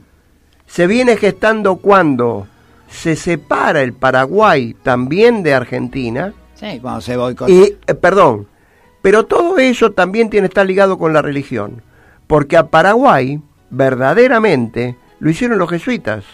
se 0.67 0.87
viene 0.87 1.17
gestando 1.17 1.77
cuando 1.77 2.47
se 2.89 3.17
separa 3.17 3.83
el 3.83 3.93
Paraguay 3.93 4.75
también 4.83 5.43
de 5.43 5.55
Argentina, 5.55 6.33
Sí, 6.55 6.79
cuando 6.81 7.01
se 7.01 7.17
boicotó. 7.17 7.51
y, 7.53 7.77
eh, 7.87 7.95
perdón, 7.95 8.47
pero 9.03 9.27
todo 9.27 9.59
eso 9.59 9.93
también 9.93 10.31
tiene 10.31 10.47
está 10.47 10.65
ligado 10.65 10.99
con 10.99 11.13
la 11.13 11.21
religión, 11.23 11.83
porque 12.27 12.57
a 12.57 12.69
Paraguay 12.69 13.41
verdaderamente 13.71 14.97
lo 15.19 15.31
hicieron 15.31 15.59
los 15.59 15.69
jesuitas. 15.71 16.25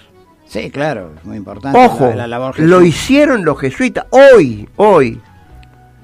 Sí, 0.53 0.71
claro, 0.71 1.13
es 1.19 1.25
muy 1.25 1.39
importante. 1.39 1.79
Ojo, 1.79 2.09
la, 2.09 2.15
la 2.15 2.27
labor 2.27 2.59
lo 2.61 2.83
hicieron 2.83 3.43
los 3.43 3.59
jesuitas. 3.59 4.05
Hoy, 4.11 4.69
hoy, 4.77 5.19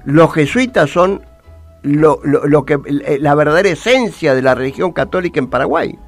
los 0.07 0.33
jesuitas 0.33 0.88
son 0.88 1.21
lo, 1.83 2.21
lo- 2.25 2.47
lo 2.47 2.64
que 2.64 2.78
la 3.21 3.35
verdadera 3.35 3.69
esencia 3.69 4.35
de 4.35 4.40
la 4.40 4.55
religión 4.55 4.93
católica 4.93 5.38
en 5.38 5.49
Paraguay. 5.49 5.99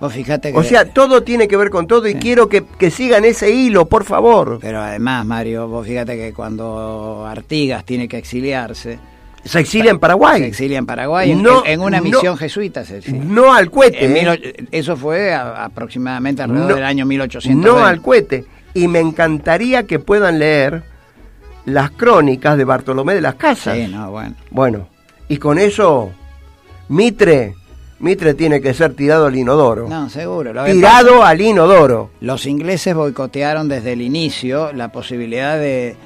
Vos 0.00 0.12
fíjate 0.12 0.50
que... 0.50 0.58
O 0.58 0.64
sea, 0.64 0.86
todo 0.92 1.22
tiene 1.22 1.46
que 1.46 1.56
ver 1.56 1.70
con 1.70 1.86
todo 1.86 2.08
y 2.08 2.14
quiero 2.14 2.48
que, 2.48 2.64
que 2.64 2.90
sigan 2.90 3.24
ese 3.24 3.50
hilo, 3.52 3.84
por 3.86 4.02
favor. 4.04 4.58
Pero 4.60 4.80
además, 4.80 5.24
Mario, 5.24 5.68
vos 5.68 5.86
fíjate 5.86 6.16
que 6.16 6.32
cuando 6.32 7.24
Artigas 7.24 7.84
tiene 7.84 8.08
que 8.08 8.16
exiliarse, 8.18 8.98
Se 9.44 9.60
exilia 9.60 9.90
en 9.90 9.98
Paraguay. 9.98 10.40
se 10.42 10.46
exilia 10.48 10.78
en 10.78 10.86
Paraguay 10.86 11.30
en- 11.32 11.42
No, 11.42 11.64
en, 11.64 11.80
una 11.80 11.98
no. 11.98 12.04
misión 12.04 12.36
jesuita. 12.36 12.84
Se. 12.84 13.00
No 13.12 13.52
al 13.54 13.70
cohete. 13.70 14.04
En 14.04 14.16
¿eh? 14.16 14.20
mil 14.20 14.28
och- 14.28 14.66
eso 14.70 14.96
fue 14.96 15.32
a- 15.32 15.64
aproximadamente 15.64 16.42
alrededor 16.42 16.68
No, 16.70 16.74
del 16.76 16.84
año 16.84 17.06
1800. 17.06 17.64
No 17.74 17.84
al 17.84 18.02
cohete. 18.02 18.44
Y 18.74 18.86
me 18.88 19.00
encantaría 19.00 19.84
que 19.84 19.98
puedan 19.98 20.38
leer 20.38 20.82
las 21.64 21.90
crónicas 21.90 22.56
de 22.58 22.64
Bartolomé 22.64 23.14
de 23.14 23.20
las 23.22 23.34
Casas. 23.36 23.76
Sí, 23.76 23.88
no, 23.88 24.10
bueno. 24.10 24.34
Bueno, 24.50 24.88
y 25.28 25.36
con 25.38 25.58
eso, 25.58 26.10
Mitre, 26.88 27.54
Mitre 27.98 28.34
tiene 28.34 28.60
que 28.60 28.72
ser 28.74 28.94
tirado 28.94 29.26
al 29.26 29.36
inodoro. 29.36 29.88
No, 29.88 30.08
seguro. 30.08 30.52
Lo 30.52 30.64
tirado 30.64 31.22
al 31.22 31.40
inodoro. 31.40 32.10
Los 32.20 32.46
ingleses 32.46 32.94
boicotearon 32.94 33.68
desde 33.68 33.92
el 33.92 34.02
inicio 34.02 34.72
la 34.72 34.90
posibilidad 34.92 35.58
de. 35.58 35.96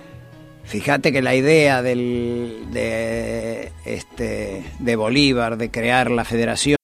Fíjate 0.65 1.13
que 1.13 1.23
la 1.23 1.35
idea 1.35 1.83
del, 1.83 2.67
de, 2.73 3.73
este, 3.85 4.65
de 4.79 4.97
Bolívar 4.97 5.57
de 5.57 5.71
crear 5.71 6.11
la 6.11 6.25
federación 6.25 6.77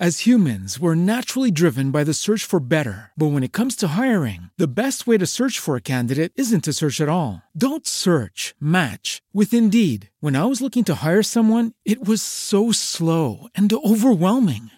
As 0.00 0.26
humans, 0.26 0.80
we're 0.80 0.96
naturally 0.96 1.52
driven 1.52 1.92
by 1.92 2.02
the 2.02 2.12
search 2.12 2.44
for 2.44 2.58
better. 2.58 3.12
But 3.16 3.28
when 3.28 3.44
it 3.44 3.52
comes 3.52 3.76
to 3.76 3.96
hiring, 3.96 4.50
the 4.58 4.66
best 4.66 5.06
way 5.06 5.18
to 5.18 5.24
search 5.24 5.60
for 5.60 5.76
a 5.76 5.80
candidate 5.80 6.32
isn't 6.34 6.64
to 6.64 6.72
search 6.72 7.00
at 7.00 7.08
all. 7.08 7.42
Don't 7.56 7.86
search, 7.86 8.56
match 8.60 9.22
with 9.32 9.54
Indeed. 9.54 10.10
When 10.18 10.34
I 10.34 10.46
was 10.46 10.60
looking 10.60 10.82
to 10.86 10.96
hire 10.96 11.22
someone, 11.22 11.74
it 11.84 12.04
was 12.04 12.20
so 12.22 12.72
slow 12.72 13.46
and 13.54 13.72
overwhelming. 13.72 14.72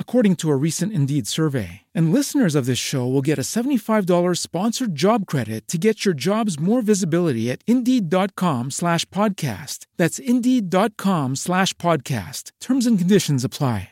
according 0.00 0.36
to 0.36 0.50
a 0.50 0.56
recent 0.56 0.94
Indeed 0.94 1.26
survey. 1.26 1.82
And 1.94 2.10
listeners 2.14 2.54
of 2.54 2.64
this 2.64 2.78
show 2.78 3.06
will 3.06 3.20
get 3.20 3.38
a 3.38 3.42
$75 3.42 4.38
sponsored 4.38 4.94
job 4.94 5.26
credit 5.26 5.68
to 5.68 5.76
get 5.76 6.06
your 6.06 6.14
jobs 6.16 6.58
more 6.58 6.80
visibility 6.80 7.50
at 7.50 7.62
Indeed.com 7.66 8.70
slash 8.70 9.04
podcast. 9.10 9.84
That's 9.98 10.18
Indeed.com 10.18 11.36
slash 11.36 11.74
podcast. 11.74 12.52
Terms 12.62 12.86
and 12.86 12.98
conditions 12.98 13.44
apply. 13.44 13.90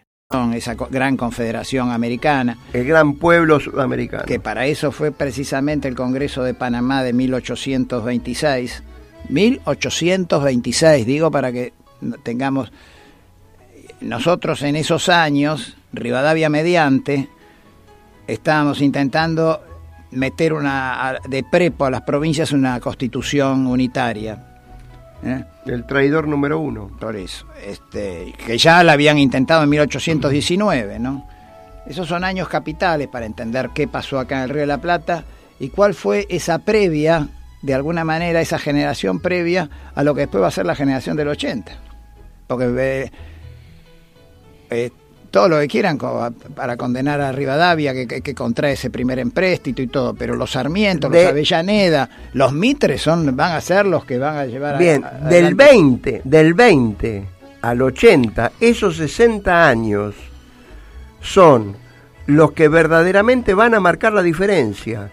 esa 0.55 0.75
co- 0.75 0.89
gran 0.91 1.17
confederación 1.17 1.93
americana, 1.93 2.59
El 2.73 2.85
gran 2.87 3.15
pueblo 3.15 3.61
sudamericano. 3.61 4.25
que 4.25 4.41
para 4.41 4.67
eso 4.67 4.91
fue 4.91 5.13
precisamente 5.13 5.87
el 5.87 5.95
Congreso 5.95 6.43
de 6.43 6.55
Panamá 6.55 7.05
de 7.05 7.13
1826. 7.13 8.83
1826, 9.29 11.07
digo 11.07 11.31
para 11.31 11.53
que 11.53 11.73
tengamos... 12.23 12.73
Nosotros 14.01 14.61
en 14.63 14.77
esos 14.77 15.09
años, 15.09 15.77
Rivadavia 15.97 16.49
mediante, 16.49 17.29
estábamos 18.27 18.81
intentando 18.81 19.61
meter 20.11 20.53
una 20.53 21.19
de 21.29 21.43
prepo 21.43 21.85
a 21.85 21.91
las 21.91 22.03
provincias 22.03 22.53
una 22.53 22.81
constitución 22.81 23.67
unitaria. 23.67 24.39
¿eh? 25.23 25.45
El 25.67 25.87
traidor 25.87 26.29
número 26.29 26.59
uno. 26.59 26.91
Por 26.99 27.17
eso, 27.17 27.47
este, 27.67 28.33
que 28.47 28.59
ya 28.59 28.83
la 28.85 28.93
habían 28.93 29.19
intentado 29.19 29.63
en 29.63 29.71
1819, 29.71 30.99
¿no? 30.99 31.29
Esos 31.87 32.09
son 32.09 32.25
años 32.25 32.49
capitales 32.49 33.09
para 33.09 33.27
entender 33.27 33.71
qué 33.75 33.87
pasó 33.87 34.19
acá 34.19 34.39
en 34.39 34.43
el 34.45 34.49
Río 34.51 34.61
de 34.63 34.67
la 34.67 34.79
Plata 34.79 35.25
y 35.61 35.69
cuál 35.69 35.95
fue 35.95 36.27
esa 36.31 36.61
previa, 36.61 37.29
de 37.63 37.75
alguna 37.75 38.05
manera, 38.05 38.41
esa 38.41 38.59
generación 38.59 39.21
previa 39.21 39.69
a 39.95 40.03
lo 40.03 40.15
que 40.15 40.23
después 40.23 40.43
va 40.43 40.49
a 40.49 40.53
ser 40.53 40.67
la 40.67 40.75
generación 40.75 41.17
del 41.17 41.29
80. 41.29 41.73
Porque 42.47 42.75
eh, 42.79 43.11
eh, 44.71 44.91
todo 45.35 45.49
lo 45.49 45.59
que 45.59 45.67
quieran 45.67 45.99
para 46.55 46.77
condenar 46.77 47.21
a 47.21 47.33
Rivadavia, 47.33 47.93
que, 47.93 48.07
que, 48.07 48.21
que 48.21 48.35
contrae 48.37 48.75
ese 48.75 48.89
primer 48.89 49.19
empréstito 49.19 49.83
y 49.83 49.89
todo, 49.89 50.15
pero 50.15 50.37
los 50.37 50.53
Sarmientos, 50.53 51.11
De- 51.11 51.23
los 51.25 51.31
Avellaneda, 51.33 52.09
los 52.35 52.53
Mitres 52.53 53.03
son, 53.03 53.35
van 53.35 53.51
a 53.57 53.61
ser 53.61 53.85
los 53.85 54.05
que 54.05 54.17
van 54.19 54.37
a 54.37 54.47
llevar 54.47 54.77
a- 54.77 54.79
Bien, 54.79 55.03
a- 55.05 55.11
del 55.11 55.47
adelante 55.47 55.65
20, 55.65 56.21
del 56.23 56.55
20 56.55 57.27
al 57.63 57.83
80, 57.83 58.53
esos 58.61 58.97
60 58.97 59.67
años 59.67 60.15
son 61.21 61.75
los 62.27 62.53
que 62.53 62.69
verdaderamente 62.69 63.55
van 63.55 63.75
a 63.75 63.81
marcar 63.81 64.13
la 64.13 64.23
diferencia. 64.23 65.11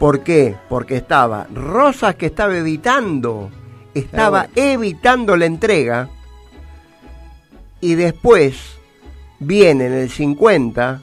¿Por 0.00 0.24
qué? 0.24 0.56
Porque 0.68 0.96
estaba 0.96 1.46
Rosas 1.54 2.16
que 2.16 2.26
estaba 2.26 2.56
evitando, 2.56 3.50
estaba 3.94 4.48
evitando 4.56 5.36
la 5.36 5.46
entrega 5.46 6.08
y 7.80 7.94
después 7.94 8.79
viene 9.40 9.86
en 9.86 9.92
el 9.94 10.10
50 10.10 11.00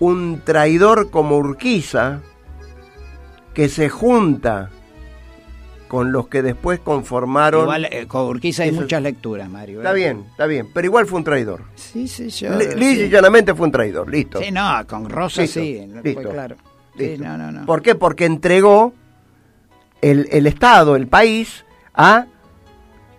un 0.00 0.40
traidor 0.44 1.10
como 1.10 1.36
Urquiza 1.36 2.20
que 3.54 3.68
se 3.68 3.88
junta 3.88 4.70
con 5.88 6.10
los 6.10 6.28
que 6.28 6.40
después 6.42 6.80
conformaron. 6.80 7.62
Igual 7.62 7.84
eh, 7.90 8.06
con 8.08 8.22
Urquiza 8.26 8.62
hay 8.62 8.70
Eso- 8.70 8.80
muchas 8.80 9.02
lecturas, 9.02 9.48
Mario. 9.50 9.78
¿eh? 9.78 9.82
Está 9.82 9.92
bien, 9.92 10.24
está 10.30 10.46
bien, 10.46 10.68
pero 10.72 10.86
igual 10.86 11.06
fue 11.06 11.18
un 11.18 11.24
traidor. 11.24 11.64
Sí, 11.74 12.08
sí, 12.08 12.30
yo. 12.30 12.56
Li- 12.58 12.74
Lisa 12.76 13.02
y 13.02 13.08
llanamente 13.10 13.54
fue 13.54 13.66
un 13.66 13.72
traidor, 13.72 14.10
listo. 14.10 14.40
Sí, 14.40 14.50
no, 14.50 14.86
con 14.86 15.08
Rosa 15.10 15.42
Listo, 15.42 15.60
sí, 15.60 15.86
fue 15.92 16.02
listo, 16.02 16.30
claro. 16.30 16.56
Sí, 16.96 17.16
no, 17.18 17.36
no, 17.36 17.52
no. 17.52 17.66
¿Por 17.66 17.82
qué? 17.82 17.94
Porque 17.94 18.24
entregó 18.24 18.94
el, 20.00 20.28
el 20.32 20.46
Estado, 20.46 20.96
el 20.96 21.08
país, 21.08 21.64
a 21.94 22.26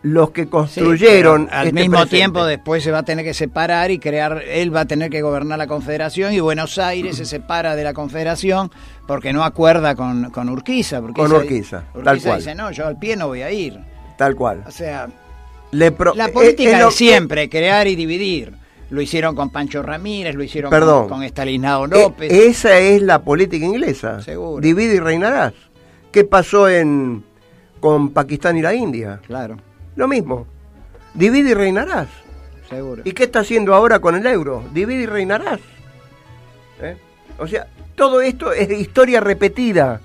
los 0.03 0.31
que 0.31 0.47
construyeron. 0.47 1.47
al 1.51 1.67
este 1.67 1.79
mismo 1.79 1.93
presente. 1.97 2.15
tiempo 2.17 2.45
después 2.45 2.83
se 2.83 2.91
va 2.91 2.99
a 2.99 3.03
tener 3.03 3.23
que 3.25 3.33
separar 3.33 3.89
y 3.89 3.99
crear, 3.99 4.43
él 4.47 4.75
va 4.75 4.81
a 4.81 4.85
tener 4.85 5.09
que 5.09 5.21
gobernar 5.21 5.57
la 5.57 5.67
Confederación 5.67 6.33
y 6.33 6.39
Buenos 6.39 6.77
Aires 6.77 7.17
se 7.17 7.25
separa 7.25 7.75
de 7.75 7.83
la 7.83 7.93
Confederación 7.93 8.69
porque 9.07 9.33
no 9.33 9.43
acuerda 9.43 9.95
con, 9.95 10.29
con 10.31 10.49
Urquiza. 10.49 11.01
porque 11.01 11.21
Con 11.21 11.31
Urquiza, 11.31 11.83
tal 12.03 12.21
cual. 12.21 12.37
dice, 12.37 12.53
no, 12.55 12.69
yo 12.71 12.85
al 12.85 12.99
pie 12.99 13.15
no 13.15 13.27
voy 13.27 13.41
a 13.41 13.51
ir. 13.51 13.79
Tal 14.17 14.35
cual. 14.35 14.63
O 14.67 14.71
sea, 14.71 15.07
Le 15.71 15.91
pro- 15.91 16.13
la 16.15 16.25
eh, 16.27 16.31
política 16.31 16.71
es 16.71 16.79
lo 16.79 16.85
de 16.87 16.91
siempre, 16.91 17.49
crear 17.49 17.87
y 17.87 17.95
dividir. 17.95 18.53
Lo 18.89 19.01
hicieron 19.01 19.35
con 19.35 19.49
Pancho 19.49 19.81
Ramírez, 19.81 20.35
lo 20.35 20.43
hicieron 20.43 20.69
Perdón. 20.69 21.07
con, 21.07 21.09
con 21.09 21.23
eh, 21.23 21.31
López. 21.87 22.31
esa 22.31 22.77
es 22.77 23.01
la 23.01 23.23
política 23.23 23.65
inglesa. 23.65 24.21
Seguro. 24.21 24.61
Divide 24.61 24.95
y 24.95 24.99
reinarás. 24.99 25.53
¿Qué 26.11 26.25
pasó 26.25 26.69
en 26.69 27.23
con 27.79 28.09
Pakistán 28.09 28.55
y 28.57 28.61
la 28.61 28.75
India? 28.75 29.19
Claro, 29.25 29.57
Lo 29.95 30.07
mismo. 30.07 30.47
Divide 31.13 31.51
y 31.51 31.53
reinarás. 31.53 32.07
seguro. 32.69 33.03
¿Y 33.05 33.11
qué 33.11 33.25
está 33.25 33.39
haciendo 33.39 33.73
ahora 33.73 33.99
con 33.99 34.15
el 34.15 34.25
euro? 34.25 34.63
Divide 34.73 35.03
y 35.03 35.05
reinarás. 35.05 35.59
¿Eh? 36.81 36.97
O 37.37 37.47
sea, 37.47 37.67
todo 37.95 38.21
esto 38.21 38.51
es 38.51 38.69
historia 38.71 39.19
repetida. 39.19 40.01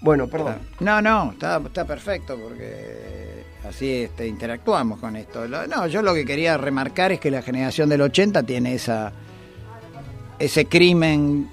Bueno, 0.00 0.26
perdón. 0.26 0.56
No, 0.80 1.00
no, 1.00 1.32
está, 1.32 1.60
está 1.64 1.84
perfecto 1.84 2.36
porque 2.36 3.44
así 3.68 4.02
este, 4.02 4.26
interactuamos 4.26 4.98
con 4.98 5.16
esto. 5.16 5.46
No, 5.46 5.86
yo 5.86 6.02
lo 6.02 6.12
que 6.12 6.24
quería 6.24 6.58
remarcar 6.58 7.12
es 7.12 7.20
que 7.20 7.30
la 7.30 7.42
generación 7.42 7.88
del 7.88 8.02
80 8.02 8.42
tiene 8.42 8.74
esa 8.74 9.12
ese 10.38 10.64
crimen 10.66 11.48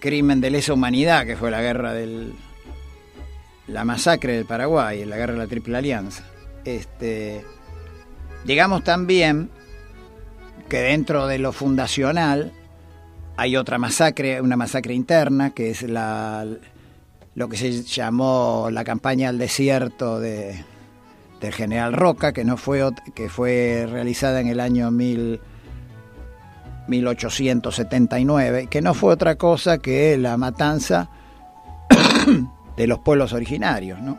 crimen 0.00 0.40
de 0.40 0.50
lesa 0.50 0.72
humanidad 0.72 1.24
que 1.24 1.36
fue 1.36 1.52
la 1.52 1.62
guerra 1.62 1.92
del 1.92 2.34
la 3.68 3.84
masacre 3.84 4.32
del 4.32 4.44
Paraguay, 4.44 5.04
la 5.04 5.16
guerra 5.16 5.34
de 5.34 5.38
la 5.38 5.46
Triple 5.46 5.78
Alianza. 5.78 6.24
Este 6.64 7.44
digamos 8.44 8.84
también 8.84 9.50
que 10.68 10.78
dentro 10.78 11.26
de 11.26 11.38
lo 11.38 11.52
fundacional 11.52 12.52
hay 13.36 13.56
otra 13.56 13.78
masacre, 13.78 14.40
una 14.40 14.56
masacre 14.56 14.94
interna 14.94 15.50
que 15.50 15.70
es 15.70 15.82
la 15.82 16.46
lo 17.34 17.48
que 17.48 17.56
se 17.56 17.82
llamó 17.82 18.68
la 18.70 18.84
campaña 18.84 19.30
al 19.30 19.38
desierto 19.38 20.20
de, 20.20 20.64
del 21.40 21.52
general 21.52 21.94
Roca, 21.94 22.32
que 22.32 22.44
no 22.44 22.56
fue 22.58 22.88
que 23.14 23.30
fue 23.30 23.86
realizada 23.90 24.40
en 24.40 24.48
el 24.48 24.60
año 24.60 24.90
mil, 24.90 25.40
1879, 26.88 28.66
que 28.68 28.82
no 28.82 28.94
fue 28.94 29.12
otra 29.12 29.36
cosa 29.36 29.78
que 29.78 30.18
la 30.18 30.36
matanza 30.36 31.08
de 32.76 32.86
los 32.86 32.98
pueblos 32.98 33.32
originarios, 33.32 34.00
¿no? 34.00 34.18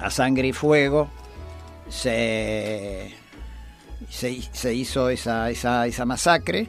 A 0.00 0.10
sangre 0.10 0.48
y 0.48 0.52
fuego 0.52 1.08
se, 1.92 3.12
se, 4.08 4.74
hizo 4.74 5.10
esa, 5.10 5.50
esa, 5.50 5.86
esa 5.86 6.04
masacre 6.06 6.68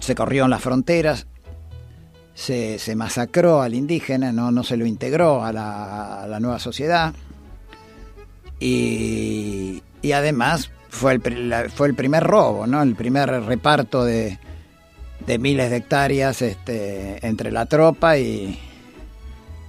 se 0.00 0.14
corrió 0.14 0.48
las 0.48 0.62
fronteras, 0.62 1.26
se, 2.34 2.78
se 2.78 2.96
masacró 2.96 3.60
al 3.62 3.74
indígena, 3.74 4.32
no, 4.32 4.50
no 4.50 4.64
se 4.64 4.76
lo 4.76 4.86
integró 4.86 5.44
a 5.44 5.52
la, 5.52 6.26
la 6.28 6.40
nueva 6.40 6.58
sociedad 6.58 7.12
y, 8.58 9.82
y 10.00 10.12
además 10.12 10.70
fue 10.88 11.14
el, 11.14 11.70
fue 11.70 11.88
el 11.88 11.94
primer 11.94 12.22
robo, 12.22 12.66
¿no? 12.66 12.82
el 12.82 12.94
primer 12.94 13.28
reparto 13.44 14.04
de, 14.04 14.38
de 15.26 15.38
miles 15.38 15.70
de 15.70 15.76
hectáreas 15.76 16.42
este, 16.42 17.24
entre 17.26 17.50
la 17.50 17.66
tropa 17.66 18.16
y, 18.18 18.58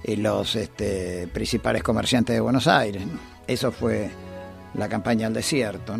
y 0.04 0.16
los 0.16 0.54
este, 0.54 1.26
principales 1.32 1.82
comerciantes 1.82 2.34
de 2.34 2.40
Buenos 2.40 2.66
Aires. 2.66 3.02
Eso 3.46 3.72
fue 3.72 4.10
la 4.74 4.88
campaña 4.88 5.26
al 5.26 5.34
desierto. 5.34 5.96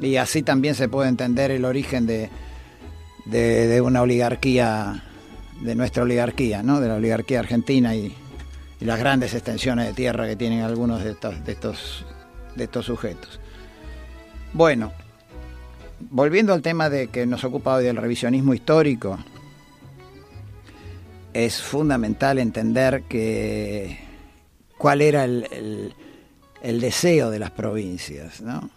Y 0.00 0.16
así 0.16 0.42
también 0.42 0.74
se 0.74 0.88
puede 0.88 1.08
entender 1.08 1.50
el 1.50 1.64
origen 1.64 2.06
de, 2.06 2.28
de, 3.24 3.66
de 3.66 3.80
una 3.80 4.02
oligarquía, 4.02 5.04
de 5.62 5.74
nuestra 5.74 6.02
oligarquía, 6.02 6.62
¿no? 6.62 6.80
de 6.80 6.88
la 6.88 6.96
oligarquía 6.96 7.40
argentina 7.40 7.94
y, 7.96 8.14
y 8.80 8.84
las 8.84 8.98
grandes 8.98 9.34
extensiones 9.34 9.86
de 9.86 9.94
tierra 9.94 10.26
que 10.26 10.36
tienen 10.36 10.60
algunos 10.60 11.02
de 11.02 11.12
estos, 11.12 11.44
de 11.44 11.52
estos, 11.52 12.04
de 12.56 12.64
estos 12.64 12.86
sujetos. 12.86 13.40
Bueno, 14.52 14.92
volviendo 16.10 16.52
al 16.52 16.62
tema 16.62 16.90
de 16.90 17.08
que 17.08 17.26
nos 17.26 17.42
ocupa 17.44 17.74
hoy 17.74 17.84
del 17.84 17.96
revisionismo 17.96 18.54
histórico, 18.54 19.18
es 21.32 21.60
fundamental 21.62 22.38
entender 22.38 23.02
que 23.04 23.98
cuál 24.76 25.02
era 25.02 25.24
el, 25.24 25.46
el- 25.50 25.94
el 26.62 26.80
deseo 26.80 27.30
de 27.30 27.38
las 27.38 27.52
provincias, 27.52 28.40
¿no? 28.40 28.68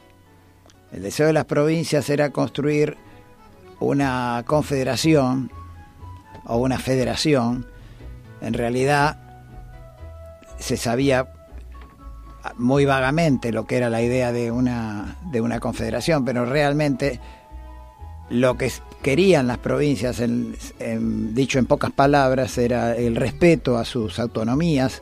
El 0.91 1.01
deseo 1.01 1.27
de 1.27 1.33
las 1.33 1.45
provincias 1.45 2.09
era 2.09 2.29
construir 2.29 2.95
una 3.79 4.43
confederación 4.45 5.51
o 6.45 6.57
una 6.57 6.77
federación. 6.77 7.65
En 8.41 8.53
realidad 8.53 9.17
se 10.59 10.77
sabía 10.77 11.27
muy 12.57 12.85
vagamente 12.85 13.51
lo 13.51 13.65
que 13.65 13.77
era 13.77 13.89
la 13.89 14.01
idea 14.03 14.31
de 14.31 14.51
una, 14.51 15.17
de 15.31 15.41
una 15.41 15.59
confederación, 15.59 16.23
pero 16.25 16.45
realmente 16.45 17.19
lo 18.29 18.57
que 18.57 18.71
querían 19.01 19.47
las 19.47 19.57
provincias, 19.57 20.19
en- 20.19 20.55
dicho 21.33 21.59
en 21.59 21.65
pocas 21.65 21.91
palabras, 21.91 22.57
era 22.57 22.95
el 22.95 23.15
respeto 23.15 23.77
a 23.77 23.85
sus 23.85 24.19
autonomías, 24.19 25.01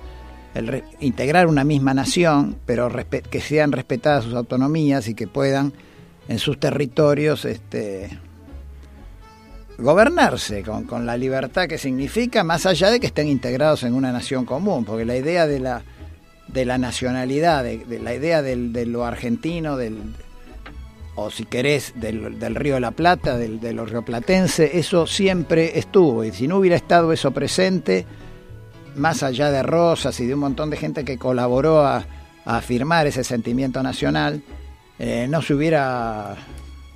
el 0.56 0.84
integrar 1.00 1.48
una 1.48 1.64
misma 1.64 1.94
nación, 1.94 2.58
pero 2.66 2.90
que 3.30 3.42
sean 3.42 3.72
respetadas 3.72 4.24
sus 4.26 4.34
autonomías 4.34 5.08
y 5.08 5.14
que 5.14 5.28
puedan 5.28 5.74
en 6.28 6.40
sus 6.40 6.60
territorios 6.60 7.46
este, 7.46 8.10
gobernarse 9.78 10.64
con, 10.64 11.06
la 11.06 11.18
libertad 11.18 11.68
que 11.68 11.78
significa, 11.78 12.44
más 12.44 12.66
allá 12.66 12.92
de 12.92 13.00
que 13.00 13.08
estén 13.08 13.28
integrados 13.28 13.84
en 13.84 13.94
una 13.94 14.12
nación 14.12 14.46
común, 14.46 14.86
porque 14.86 15.06
la 15.06 15.16
idea 15.18 15.48
de 15.48 15.60
la, 15.60 15.84
de 16.48 16.66
la 16.66 16.78
nacionalidad, 16.78 17.64
de, 17.64 17.86
de 17.86 18.00
la 18.00 18.14
idea 18.14 18.42
de 18.42 18.86
lo 18.86 19.06
argentino, 19.06 19.78
del, 19.78 19.98
o 21.22 21.30
si 21.32 21.46
querés, 21.46 21.94
del, 21.96 22.56
Río 22.56 22.76
de 22.76 22.80
la 22.80 22.92
Plata, 22.92 23.38
del, 23.38 23.60
de 23.60 23.74
lo 23.74 23.86
rioplatense, 23.86 24.78
eso 24.80 25.06
siempre 25.08 25.78
estuvo. 25.80 26.24
Y 26.24 26.32
si 26.32 26.48
no 26.48 26.58
hubiera 26.58 26.76
estado 26.76 27.12
eso 27.14 27.32
presente, 27.32 28.06
más 28.96 29.24
allá 29.24 29.52
de 29.52 29.64
Rosas 29.64 30.20
y 30.20 30.26
de 30.26 30.34
un 30.34 30.40
montón 30.42 30.70
de 30.70 30.78
gente 30.78 31.04
que 31.06 31.18
colaboró 31.18 31.86
a, 31.86 32.06
a 32.46 32.58
afirmar 32.58 33.08
ese 33.08 33.24
sentimiento 33.24 33.82
nacional, 33.84 34.42
eh, 34.98 35.28
no 35.30 35.42
se 35.42 35.54
hubiera, 35.54 36.36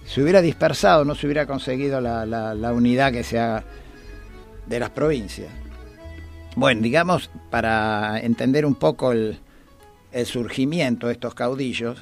se 0.05 0.21
hubiera 0.21 0.41
dispersado, 0.41 1.05
no 1.05 1.15
se 1.15 1.25
hubiera 1.27 1.45
conseguido 1.45 2.01
la, 2.01 2.25
la- 2.25 2.53
la 2.53 2.73
unidad 2.73 3.11
que 3.11 3.23
se 3.23 3.39
haga 3.39 3.63
de 4.67 4.79
las 4.79 4.89
provincias. 4.89 5.49
Bueno, 6.55 6.81
digamos, 6.81 7.29
para 7.49 8.19
entender 8.19 8.65
un 8.65 8.75
poco 8.75 9.11
el, 9.11 9.39
el 10.11 10.25
surgimiento 10.25 11.07
de 11.07 11.13
estos 11.13 11.33
caudillos, 11.33 11.97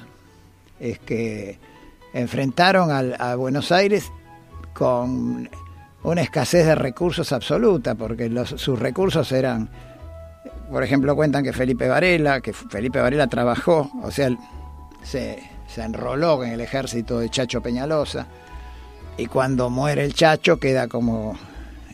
es 0.80 0.98
que 0.98 1.58
enfrentaron 2.12 2.90
a 3.18 3.34
Buenos 3.36 3.72
Aires 3.72 4.10
con 4.74 5.48
una 6.02 6.22
escasez 6.22 6.66
de 6.66 6.74
recursos 6.74 7.32
absoluta, 7.32 7.94
porque 7.94 8.30
sus 8.56 8.78
recursos 8.78 9.30
eran, 9.32 9.70
por 10.70 10.82
ejemplo, 10.82 11.14
cuentan 11.14 11.44
que 11.44 11.52
Felipe 11.52 11.88
Varela, 11.88 12.40
que 12.40 12.52
Felipe 12.52 13.00
Varela 13.00 13.26
trabajó, 13.28 13.90
o 14.02 14.10
sea, 14.10 14.30
se, 15.02 15.38
se 15.68 15.82
enroló 15.82 16.42
en 16.44 16.52
el 16.52 16.60
ejército 16.60 17.20
de 17.20 17.28
Chacho 17.28 17.60
Peñalosa, 17.60 18.26
y 19.16 19.26
cuando 19.26 19.70
muere 19.70 20.04
el 20.04 20.14
Chacho 20.14 20.58
queda 20.58 20.88
como 20.88 21.38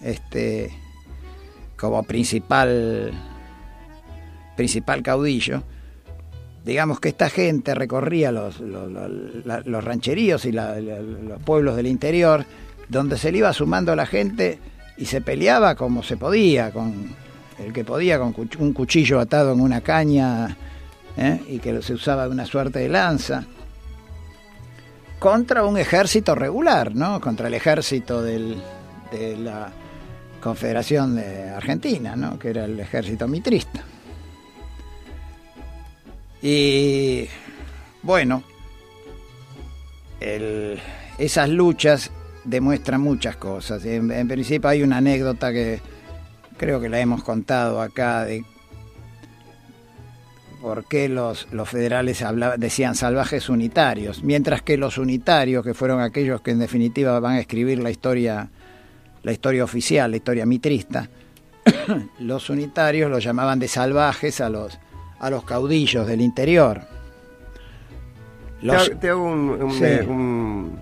este 0.03 0.73
como 1.77 2.03
principal 2.05 3.13
principal 4.57 5.03
caudillo 5.03 5.63
digamos 6.69 7.01
que 7.01 7.09
esta 7.09 7.31
gente 7.31 7.75
recorría 7.75 8.31
los, 8.31 8.61
los, 8.61 9.85
rancheríos 9.85 10.45
y 10.45 10.53
los 10.53 11.43
pueblos 11.43 11.77
del 11.77 11.87
interior, 11.87 12.45
donde 12.91 13.17
se 13.17 13.33
le 13.33 13.39
iba 13.39 13.51
sumando 13.55 13.97
la 13.97 14.05
gente 14.05 14.59
y 14.99 15.07
se 15.07 15.23
peleaba 15.23 15.77
como 15.77 16.03
se 16.03 16.19
podía, 16.19 16.71
con 16.71 17.17
el 17.59 17.73
que 17.73 17.85
podía, 17.85 18.19
con 18.19 18.35
un 18.59 18.73
cuchillo 18.75 19.19
atado 19.19 19.55
en 19.55 19.63
una 19.63 19.81
caña 19.81 20.59
¿eh? 21.17 21.41
y 21.49 21.59
que 21.59 21.81
se 21.81 21.95
usaba 21.95 22.25
de 22.25 22.33
una 22.33 22.45
suerte 22.45 22.81
de 22.81 22.91
lanza, 22.91 23.47
contra 25.19 25.65
un 25.65 25.79
ejército 25.79 26.35
regular, 26.35 26.95
¿no? 26.95 27.19
contra 27.19 27.49
el 27.49 27.55
ejército 27.55 28.21
de 28.21 28.59
la 29.39 29.73
Confederación 30.43 31.17
de 31.17 31.49
Argentina, 31.49 32.15
¿no? 32.15 32.39
que 32.39 32.51
era 32.51 32.67
el 32.67 32.79
ejército 32.79 33.27
mitrista. 33.27 33.83
Y 36.43 37.27
bueno, 38.03 38.43
esas 41.19 41.49
luchas 41.49 42.11
demuestran 42.45 43.01
muchas 43.01 43.37
cosas. 43.37 43.85
En, 43.85 44.29
principio 44.29 44.69
hay 44.69 44.83
una 44.83 44.99
anécdota 44.99 45.53
que 45.53 45.81
creo 46.57 46.81
que 46.81 46.89
la 46.89 47.01
hemos 47.01 47.23
contado 47.23 47.81
acá 47.81 48.25
de 48.25 48.45
por 50.61 50.87
qué 50.87 51.09
los, 51.09 51.47
los 51.53 51.69
federales 51.69 52.25
decían 52.57 52.95
salvajes 52.95 53.49
unitarios, 53.49 54.25
mientras 54.25 54.63
que 54.63 54.77
los 54.77 54.99
unitarios, 54.99 55.65
que 55.65 55.75
fueron 55.75 56.01
aquellos 56.01 56.41
que 56.41 56.51
en 56.51 56.59
definitiva 56.59 57.19
van 57.21 57.37
a 57.37 57.41
escribir 57.41 57.79
la 57.79 57.91
historia, 57.91 58.49
la 59.23 59.33
historia 59.33 59.63
oficial, 59.63 60.11
la 60.11 60.17
historia 60.17 60.47
mitrista, 60.47 61.09
los 62.19 62.51
unitarios 62.51 63.11
los 63.11 63.23
llamaban 63.23 63.61
de 63.61 63.69
salvajes 63.69 64.41
a 64.41 64.49
los, 64.49 64.79
a 65.21 65.31
los 65.31 65.45
caudillos 65.45 66.07
del 66.07 66.21
interior. 66.21 66.81
Te 68.61 68.67
Los- 68.67 68.89
hago- 68.89 68.99
te 68.99 69.09
hago 69.11 69.23
un- 69.25 69.63
un- 69.63 69.73
Sí. 69.73 69.85
un- 70.09 70.81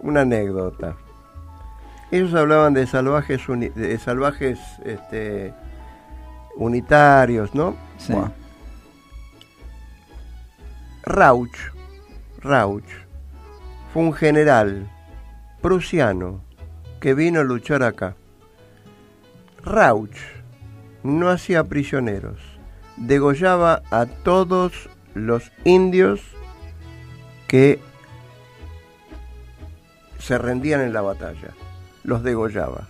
una 0.00 0.20
anécdota. 0.22 0.96
Ellos 2.10 2.34
hablaban 2.34 2.72
de 2.74 2.86
salvajes, 2.86 3.48
uni- 3.48 3.70
de 3.70 3.98
salvajes 3.98 4.60
este, 4.84 5.52
unitarios, 6.56 7.54
¿no? 7.54 7.76
Sí. 7.98 8.12
Buah. 8.12 8.30
Rauch, 11.02 11.56
Rauch, 12.40 12.84
fue 13.92 14.02
un 14.02 14.12
general 14.12 14.88
prusiano 15.62 16.40
que 17.00 17.14
vino 17.14 17.40
a 17.40 17.44
luchar 17.44 17.82
acá. 17.82 18.14
Rauch 19.64 20.16
no 21.02 21.28
hacía 21.30 21.64
prisioneros, 21.64 22.38
degollaba 22.96 23.82
a 23.90 24.06
todos 24.06 24.88
los 25.14 25.50
indios 25.64 26.20
que 27.48 27.78
se 30.18 30.38
rendían 30.38 30.80
en 30.80 30.92
la 30.92 31.02
batalla, 31.02 31.50
los 32.04 32.22
degollaba. 32.22 32.88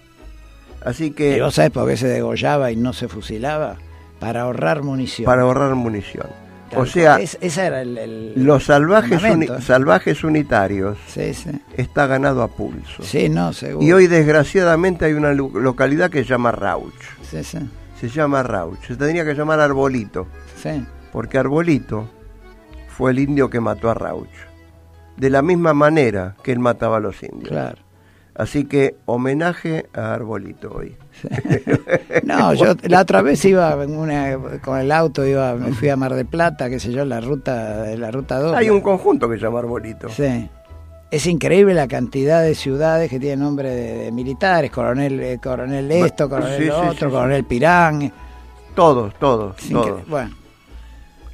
Así 0.85 1.07
¿Y 1.07 1.11
que 1.11 1.41
vos 1.43 1.55
sabés 1.55 1.71
por 1.73 1.89
qué 1.89 1.97
se 1.97 2.07
degollaba 2.09 2.71
y 2.71 2.77
no 2.77 2.93
se 2.93 3.09
fusilaba? 3.09 3.77
Para 4.21 4.43
ahorrar 4.43 4.83
munición. 4.83 5.27
para 5.27 5.43
ahorrar 5.43 5.75
munición. 5.75 6.27
Tal 6.71 6.81
O 6.81 6.87
sea, 6.87 7.21
Es- 7.21 7.39
ese 7.41 7.67
era 7.67 7.83
el, 7.83 7.99
el- 7.99 8.33
los 8.45 8.65
salvajes, 8.65 9.21
salvajes 9.65 10.25
unitarios 10.25 10.97
Sí, 11.07 11.33
sí. 11.35 11.51
está 11.77 12.07
ganado 12.07 12.43
a 12.43 12.49
pulso. 12.49 13.03
Sí, 13.03 13.29
no, 13.29 13.53
seguro. 13.53 13.87
Y 13.87 13.93
hoy 13.93 14.07
desgraciadamente 14.07 15.05
hay 15.05 15.13
una 15.13 15.33
localidad 15.33 16.11
que 16.11 16.25
se 16.25 16.31
llama 16.31 16.51
Rauch. 16.53 16.95
Sí, 17.31 17.45
sí, 17.45 17.59
Se 18.01 18.09
llama 18.09 18.43
Rauch. 18.43 18.81
Se 18.87 18.97
tendría 18.97 19.25
que 19.25 19.35
llamar 19.35 19.61
Arbolito, 19.61 20.27
sí. 20.57 20.85
porque 21.13 21.39
Arbolito 21.39 22.09
fue 22.89 23.11
el 23.11 23.19
indio 23.19 23.49
que 23.49 23.61
mató 23.61 23.91
a 23.91 23.95
Rauch. 23.95 24.29
De 25.17 25.31
la 25.31 25.41
misma 25.41 25.73
manera 25.73 26.37
que 26.43 26.53
él 26.53 26.59
mataba 26.59 26.99
a 26.99 27.01
los 27.01 27.23
indios. 27.23 27.49
Claro. 27.49 27.79
Así 28.35 28.67
que 28.67 28.97
homenaje 29.07 29.87
a 29.95 30.13
Arbolito 30.13 30.71
hoy. 30.71 30.95
No, 32.23 32.53
yo 32.55 32.75
la 32.83 33.01
otra 33.01 33.23
vez 33.23 33.43
iba 33.47 33.83
en 33.83 33.97
una, 33.97 34.37
con 34.63 34.79
el 34.79 34.93
auto, 34.93 35.25
iba, 35.25 35.55
me 35.55 35.73
fui 35.73 35.89
a 35.89 35.97
Mar 35.97 36.15
del 36.15 36.27
Plata, 36.27 36.69
qué 36.69 36.79
sé 36.79 36.93
yo, 36.93 37.07
la 37.07 37.23
ruta, 37.23 37.87
la 37.97 38.11
ruta 38.11 38.39
2. 38.39 38.55
Hay 38.55 38.69
un 38.69 38.83
conjunto 38.83 39.27
que 39.27 39.37
se 39.37 39.43
llama 39.43 39.61
Arbolito. 39.61 40.11
Sí. 40.11 40.51
Es 41.17 41.27
increíble 41.27 41.73
la 41.73 41.89
cantidad 41.89 42.43
de 42.43 42.55
ciudades 42.55 43.09
que 43.09 43.19
tienen 43.19 43.41
nombre 43.41 43.71
de, 43.71 44.13
militares, 44.13 44.71
coronel, 44.71 45.19
eh, 45.21 45.39
coronel 45.43 45.91
esto, 45.91 46.29
coronel 46.29 46.71
otro, 46.71 47.11
coronel 47.11 47.45
Pirán. 47.45 48.13
Todos, 48.75 49.15
todos, 49.19 49.57
Bueno, 50.07 50.37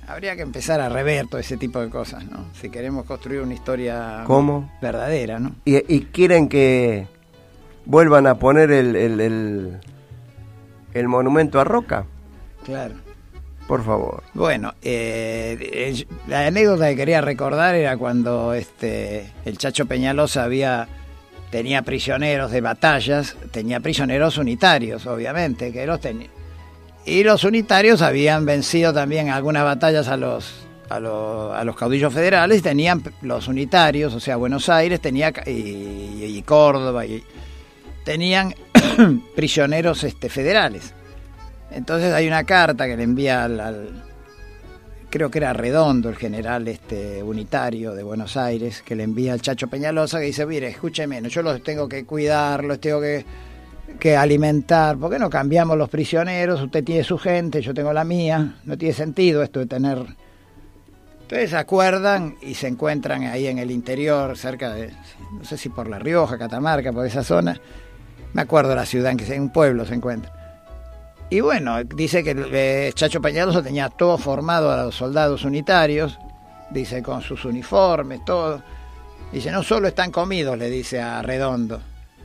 habría 0.06 0.36
que 0.36 0.42
empezar 0.42 0.80
a 0.80 0.88
rever 0.88 1.26
todo 1.26 1.40
ese 1.40 1.56
tipo 1.56 1.80
de 1.80 1.90
cosas, 1.90 2.24
¿no? 2.24 2.44
Si 2.52 2.70
queremos 2.70 3.04
construir 3.04 3.40
una 3.40 3.54
historia 3.54 4.24
verdadera, 4.80 5.40
¿no? 5.40 5.56
¿Y, 5.64 6.00
quieren 6.12 6.48
que 6.48 7.08
vuelvan 7.84 8.28
a 8.28 8.36
poner 8.38 8.70
el, 8.70 8.94
el, 8.94 9.80
el 10.94 11.08
monumento 11.08 11.58
a 11.58 11.64
Roca? 11.64 12.06
Claro. 12.64 12.94
Por 13.72 13.84
favor. 13.84 14.22
Bueno, 14.34 14.74
eh, 14.82 16.04
la 16.28 16.48
anécdota 16.48 16.90
que 16.90 16.96
quería 16.96 17.22
recordar 17.22 17.74
era 17.74 17.96
cuando 17.96 18.52
este 18.52 19.32
el 19.46 19.56
Chacho 19.56 19.86
Peñalosa 19.86 20.44
había 20.44 20.86
tenía 21.50 21.80
prisioneros 21.80 22.50
de 22.50 22.60
batallas, 22.60 23.34
tenía 23.50 23.80
prisioneros 23.80 24.36
unitarios, 24.36 25.06
obviamente, 25.06 25.72
que 25.72 25.86
los 25.86 26.02
tenía. 26.02 26.28
Y 27.06 27.24
los 27.24 27.44
unitarios 27.44 28.02
habían 28.02 28.44
vencido 28.44 28.92
también 28.92 29.30
algunas 29.30 29.64
batallas 29.64 30.08
a 30.08 30.18
los 30.18 30.52
a, 30.90 30.96
a 30.96 31.64
los 31.64 31.74
caudillos 31.74 32.12
federales, 32.12 32.60
tenían 32.60 33.02
los 33.22 33.48
unitarios, 33.48 34.12
o 34.12 34.20
sea, 34.20 34.36
Buenos 34.36 34.68
Aires 34.68 35.00
tenía 35.00 35.32
y, 35.46 36.24
y 36.24 36.42
Córdoba 36.42 37.06
y 37.06 37.24
tenían 38.04 38.54
prisioneros 39.34 40.04
este 40.04 40.28
federales. 40.28 40.92
Entonces 41.74 42.12
hay 42.12 42.26
una 42.26 42.44
carta 42.44 42.86
que 42.86 42.96
le 42.96 43.02
envía 43.02 43.44
al, 43.44 44.02
creo 45.12 45.30
que 45.30 45.38
era 45.38 45.52
Redondo, 45.52 46.08
el 46.08 46.16
general 46.16 46.66
este 46.68 47.22
unitario 47.22 47.94
de 47.94 48.02
Buenos 48.02 48.36
Aires, 48.36 48.82
que 48.82 48.94
le 48.94 49.04
envía 49.04 49.32
al 49.32 49.42
Chacho 49.42 49.68
Peñalosa 49.68 50.18
que 50.18 50.26
dice, 50.26 50.46
mire, 50.46 50.68
escúcheme, 50.68 51.20
yo 51.28 51.42
los 51.42 51.62
tengo 51.62 51.88
que 51.88 52.04
cuidar, 52.04 52.64
los 52.64 52.80
tengo 52.80 53.00
que, 53.00 53.24
que 53.98 54.16
alimentar, 54.16 54.96
¿por 54.96 55.10
qué 55.10 55.18
no 55.18 55.30
cambiamos 55.30 55.76
los 55.76 55.88
prisioneros? 55.88 56.60
Usted 56.60 56.84
tiene 56.84 57.04
su 57.04 57.18
gente, 57.18 57.60
yo 57.60 57.72
tengo 57.72 57.92
la 57.92 58.04
mía, 58.04 58.56
no 58.64 58.76
tiene 58.76 58.94
sentido 58.94 59.42
esto 59.42 59.60
de 59.60 59.66
tener... 59.66 59.98
Entonces 61.22 61.54
acuerdan 61.54 62.36
y 62.42 62.54
se 62.54 62.68
encuentran 62.68 63.22
ahí 63.24 63.46
en 63.46 63.58
el 63.58 63.70
interior, 63.70 64.36
cerca 64.36 64.74
de, 64.74 64.92
no 65.38 65.44
sé 65.44 65.56
si 65.56 65.70
por 65.70 65.88
La 65.88 65.98
Rioja, 65.98 66.36
Catamarca, 66.36 66.92
por 66.92 67.06
esa 67.06 67.24
zona, 67.24 67.58
me 68.34 68.42
acuerdo 68.42 68.74
la 68.74 68.84
ciudad 68.84 69.12
en 69.12 69.16
que 69.16 69.34
en 69.34 69.42
un 69.42 69.52
pueblo 69.52 69.86
se 69.86 69.94
encuentra 69.94 70.41
y 71.32 71.40
bueno, 71.40 71.82
dice 71.82 72.22
que 72.22 72.36
eh, 72.36 72.92
Chacho 72.92 73.22
Peñalosa 73.22 73.62
tenía 73.62 73.88
todo 73.88 74.18
formado 74.18 74.70
a 74.70 74.84
los 74.84 74.94
soldados 74.94 75.44
unitarios, 75.44 76.18
dice 76.68 77.02
con 77.02 77.22
sus 77.22 77.46
uniformes, 77.46 78.22
todo. 78.22 78.62
Dice, 79.32 79.50
no 79.50 79.62
solo 79.62 79.88
están 79.88 80.10
comidos, 80.10 80.58
le 80.58 80.68
dice 80.68 81.00
a 81.00 81.22
Redondo, 81.22 81.80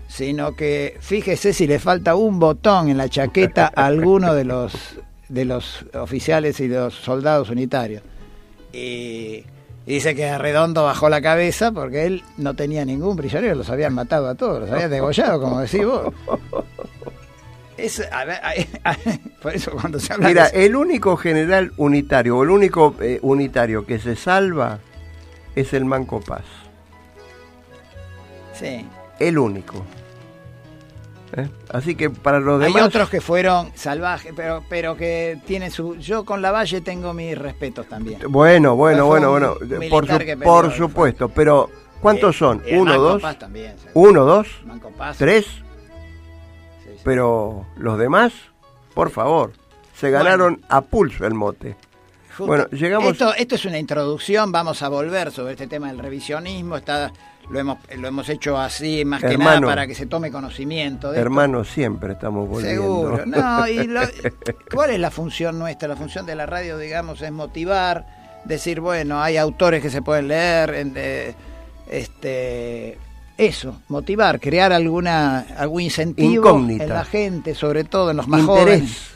sino 0.10 0.58
que 0.58 0.98
fíjese 1.00 1.54
si 1.54 1.68
le 1.68 1.80
falta 1.80 2.16
un 2.16 2.38
botón 2.38 2.90
en 2.90 2.98
la 2.98 3.08
chaqueta 3.08 3.72
a 3.74 3.86
alguno 3.86 4.34
de 4.34 4.44
los, 4.44 4.74
de 5.30 5.46
los 5.46 5.86
oficiales 5.94 6.60
y 6.60 6.68
de 6.68 6.78
los 6.78 6.94
soldados 6.94 7.50
unitarios. 7.50 8.04
Y, 8.74 9.46
dice 9.86 10.16
que 10.16 10.38
Redondo 10.38 10.84
bajó 10.84 11.08
la 11.08 11.22
cabeza 11.22 11.72
porque 11.72 12.08
él 12.08 12.24
no 12.36 12.56
tenía 12.56 12.84
ningún 12.84 13.16
prisionero, 13.16 13.56
los 13.56 13.70
habían 13.70 13.94
matado 13.94 14.28
a 14.28 14.36
todos, 14.36 14.60
los 14.60 14.70
habían 14.70 14.92
degollado, 14.92 15.40
como 15.40 15.62
decís 15.62 15.86
vos. 15.86 16.14
Es, 17.78 18.02
por 19.42 19.56
eso 19.56 19.72
cuando 19.72 20.00
se 20.00 20.14
habla 20.14 20.28
Mira, 20.28 20.48
el 20.48 20.76
único 20.76 21.16
general 21.16 21.72
unitario, 21.78 22.38
o 22.38 22.44
el 22.44 22.50
único 22.50 22.96
eh, 23.00 23.20
unitario 23.22 23.86
que 23.86 24.00
se 24.00 24.16
salva 24.16 24.80
es 25.56 25.74
el 25.74 25.86
Manco 25.86 26.20
Paz. 26.22 26.44
Sí. 28.54 28.86
El 29.20 29.38
único. 29.38 29.86
¿Eh? 31.36 31.48
Así 31.70 31.96
que 31.96 32.10
para 32.10 32.40
los 32.40 32.60
demás. 32.60 32.76
Hay 32.76 32.82
otros 32.82 33.10
que 33.10 33.22
fueron 33.22 33.72
salvajes, 33.76 34.34
pero, 34.36 34.64
pero 34.70 34.96
que 34.96 35.40
tienen 35.46 35.72
su. 35.72 35.96
Yo 35.98 36.24
con 36.26 36.42
la 36.42 36.52
Valle 36.52 36.82
tengo 36.82 37.14
mis 37.14 37.38
respetos 37.38 37.88
también. 37.88 38.20
Bueno, 38.30 38.76
bueno, 38.76 39.06
bueno, 39.06 39.32
bueno. 39.32 39.56
Por, 39.90 40.08
por 40.40 40.74
supuesto, 40.74 41.30
pero 41.30 41.70
¿cuántos 42.02 42.36
eh, 42.36 42.40
son? 42.40 42.64
¿Uno, 42.72 42.98
dos? 42.98 43.24
¿Uno, 43.94 44.26
dos? 44.26 44.48
¿Tres? 45.18 45.46
Pero 47.08 47.66
los 47.78 47.98
demás, 47.98 48.34
por 48.94 49.12
favor, 49.12 49.54
se 49.96 50.12
ganaron 50.12 50.60
a 50.68 50.82
pulso 50.82 51.26
el 51.26 51.36
mote. 51.36 51.78
bueno, 52.38 52.66
llegamos. 52.72 53.14
Esto, 53.14 53.34
esto 53.34 53.56
es 53.56 53.64
una 53.64 53.80
introducción, 53.80 54.52
vamos 54.52 54.84
a 54.84 54.90
volver 54.90 55.32
sobre 55.32 55.54
este 55.54 55.68
tema 55.68 55.88
del 55.88 56.00
revisionismo. 56.00 56.76
Está, 56.76 57.14
lo 57.50 57.60
hemos, 57.60 57.78
lo 57.96 58.10
hemos 58.10 58.28
hecho 58.28 58.58
así 58.58 59.06
más 59.06 59.24
que 59.24 59.38
nada 59.38 59.62
para 59.62 59.88
que 59.88 59.96
se 59.96 60.06
tome 60.06 60.30
conocimiento. 60.32 61.14
De 61.14 61.20
hermano, 61.22 61.64
siempre 61.64 62.12
estamos 62.12 62.50
volviendo. 62.50 62.82
Seguro. 62.82 63.24
No, 63.26 63.66
y 63.70 63.90
¿Cuál 64.70 64.90
es 64.90 65.00
la 65.00 65.10
función 65.10 65.58
nuestra? 65.58 65.88
La 65.88 65.96
función 65.96 66.26
de 66.26 66.36
la 66.36 66.46
radio, 66.46 66.78
digamos, 66.78 67.22
es 67.22 67.32
motivar, 67.32 68.06
decir, 68.44 68.82
bueno, 68.82 69.22
hay 69.22 69.38
autores 69.38 69.82
que 69.82 69.90
se 69.90 70.02
pueden 70.02 70.28
leer, 70.28 70.74
en, 70.76 70.94
este 71.90 72.98
eso, 73.38 73.82
motivar, 73.88 74.40
crear 74.40 74.74
alguna 74.74 75.40
algún 75.58 75.82
incentivo 75.82 76.58
en 76.58 76.90
la 76.90 77.06
gente, 77.06 77.54
sobre 77.54 77.84
todo 77.84 78.12
en 78.12 78.18
los 78.18 78.28
más 78.28 78.44
jóvenes. 78.44 79.12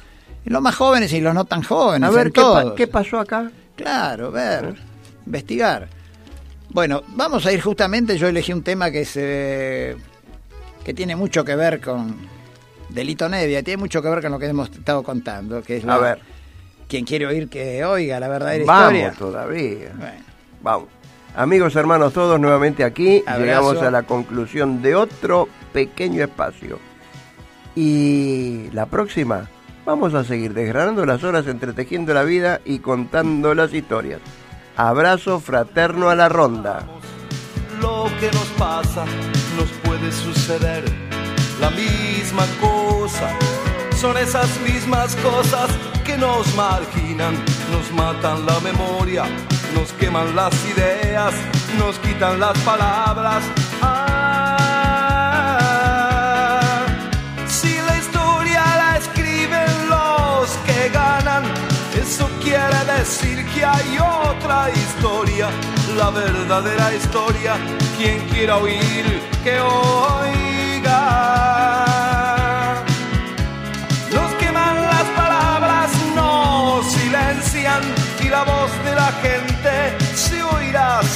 En 0.46 0.54
los 0.54 0.62
más 0.62 0.76
jóvenes 0.76 1.12
y 1.14 1.22
los 1.22 1.34
no 1.34 1.46
tan 1.46 1.64
jóvenes. 1.64 2.08
A 2.08 2.12
ver, 2.12 2.32
¿qué, 2.32 2.42
¿qué, 2.76 2.88
pasó 2.88 3.20
acá? 3.20 3.52
Claro, 3.76 4.32
ver, 4.32 4.76
investigar. 5.26 5.88
Bueno, 6.70 7.04
vamos 7.10 7.46
a 7.46 7.52
ir 7.52 7.62
justamente, 7.62 8.18
yo 8.18 8.28
elegí 8.28 8.54
un 8.54 8.64
tema 8.64 8.92
que 8.92 9.06
se 9.06 9.98
que 10.84 10.94
tiene 10.94 11.16
mucho 11.16 11.44
que 11.44 11.56
ver 11.56 11.80
con 11.80 12.16
Delito 12.90 13.30
Nevia, 13.30 13.64
tiene 13.64 13.78
mucho 13.78 14.02
que 14.02 14.10
ver 14.10 14.22
con 14.22 14.32
lo 14.32 14.40
que 14.40 14.48
hemos 14.48 14.70
estado 14.70 15.04
contando, 15.04 15.62
que 15.62 15.78
es 15.78 15.84
la, 15.84 15.96
A 15.96 15.98
ver. 16.00 16.20
quien 16.88 17.06
quiere 17.06 17.26
oír 17.26 17.50
que 17.50 17.84
oiga 17.86 18.20
la 18.20 18.28
verdadera 18.28 18.66
vamos 18.66 18.94
historia. 18.94 19.14
todavía. 19.18 19.92
Bueno. 19.96 20.24
Vamos. 20.62 21.01
Amigos, 21.36 21.78
hermanos, 21.78 22.14
todos 22.14 22.40
nuevamente 22.40 22.84
aquí. 22.84 23.24
Llegamos 23.38 23.82
a 23.82 23.90
la 23.90 24.04
conclusión 24.04 24.82
de 24.82 24.96
otro 24.96 25.48
pequeño 25.72 26.24
espacio. 26.24 26.80
Y 27.74 28.70
la 28.74 28.86
próxima, 28.86 29.50
vamos 29.86 30.14
a 30.14 30.26
seguir 30.26 30.54
desgranando 30.54 31.06
las 31.06 31.24
horas, 31.24 31.48
entretejiendo 31.48 32.14
la 32.14 32.24
vida 32.24 32.60
y 32.66 32.80
contando 32.80 33.56
las 33.56 33.74
historias. 33.74 34.20
Abrazo 34.76 35.40
fraterno 35.40 36.10
a 36.10 36.16
la 36.16 36.28
ronda. 36.28 36.86
Lo 37.80 38.08
que 38.20 38.28
nos 38.28 38.48
pasa 38.58 39.06
nos 39.58 39.70
puede 39.84 40.12
suceder 40.12 40.84
la 41.62 41.70
misma 41.70 42.44
cosa. 42.60 43.30
Son 43.96 44.18
esas 44.18 44.50
mismas 44.62 45.16
cosas 45.18 45.70
que 46.06 46.18
nos 46.18 46.54
marginan, 46.56 47.36
nos 47.72 47.92
matan 47.94 48.46
la 48.46 48.60
memoria 48.60 49.24
nos 49.74 49.92
queman 49.94 50.36
las 50.36 50.54
ideas, 50.66 51.34
nos 51.78 51.98
quitan 52.00 52.40
las 52.40 52.58
palabras. 52.60 53.44
Ah, 53.82 55.08
si 57.48 57.76
la 57.88 57.98
historia 57.98 58.64
la 58.76 58.98
escriben 58.98 59.90
los 59.90 60.50
que 60.66 60.90
ganan, 60.90 61.44
eso 61.96 62.30
quiere 62.42 62.86
decir 62.98 63.46
que 63.54 63.66
hay 63.66 63.98
otra 64.00 64.70
historia, 64.72 65.50
la 65.98 66.10
verdadera 66.10 66.94
historia. 66.94 67.56
Quien 67.98 68.20
quiera 68.30 68.58
oír, 68.58 69.22
que 69.44 69.60
oiga. 69.60 70.32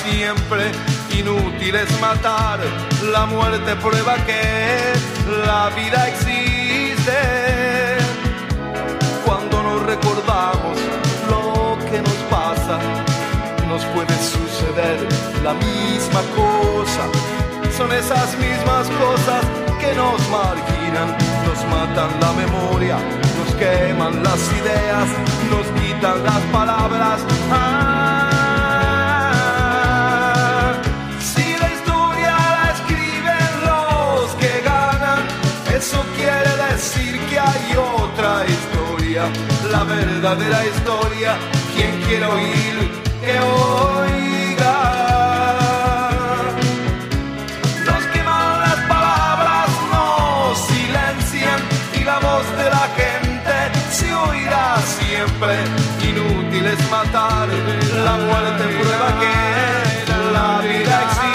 Siempre. 0.04 0.72
Inútil 1.18 1.76
es 1.76 2.02
matar, 2.02 2.60
la 3.12 3.26
muerte 3.26 3.76
prueba 3.78 4.16
que 4.26 4.94
la 5.46 5.70
vida 5.70 6.08
existe. 6.10 7.18
Cuando 9.26 9.64
nos 9.64 9.84
recordamos 9.84 10.78
lo 11.30 11.78
que 11.90 12.02
nos 12.02 12.20
pasa, 12.30 12.80
nos 13.68 13.84
puede 13.94 14.16
suceder 14.18 14.98
la 15.44 15.54
misma 15.54 16.22
cosa. 16.36 17.04
Son 17.78 17.92
esas 17.92 18.38
mismas 18.38 18.88
cosas 19.04 19.44
que 19.80 19.94
nos 19.96 20.20
marginan, 20.30 21.10
nos 21.46 21.60
matan 21.76 22.10
la 22.22 22.32
memoria, 22.34 22.98
nos 23.38 23.56
queman 23.56 24.24
las 24.24 24.42
ideas, 24.60 25.08
nos 25.52 25.66
quitan 25.80 26.24
las 26.24 26.42
palabras. 26.52 27.20
Ah, 27.52 27.95
la 39.16 39.84
verdadera 39.86 40.66
historia, 40.66 41.38
quien 41.74 42.02
quiere 42.02 42.26
oír 42.26 42.92
que 43.24 43.40
oiga. 43.40 44.76
Nos 47.86 48.04
que 48.12 48.24
malas 48.24 48.76
palabras, 48.90 49.70
no 49.90 50.54
silencian 50.68 51.62
y 51.94 52.04
la 52.04 52.20
voz 52.20 52.46
de 52.58 52.70
la 52.70 52.88
gente 53.00 53.56
se 53.90 54.14
oirá 54.14 54.76
siempre. 55.00 55.54
Inútil 56.10 56.66
es 56.66 56.92
matar, 56.92 57.48
la 58.04 58.16
muerte 58.18 58.64
prueba 58.80 59.08
que 59.22 60.34
la 60.34 60.60
vida 60.60 61.04
existe. 61.04 61.35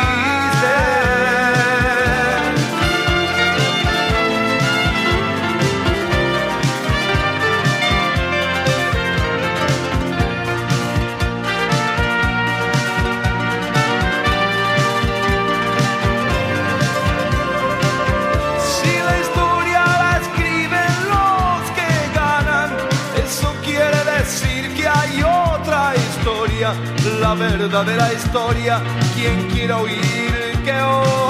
Verdadera 27.35 28.13
historia. 28.13 28.83
Quien 29.15 29.49
quiera 29.49 29.79
oír, 29.79 30.59
que. 30.65 31.30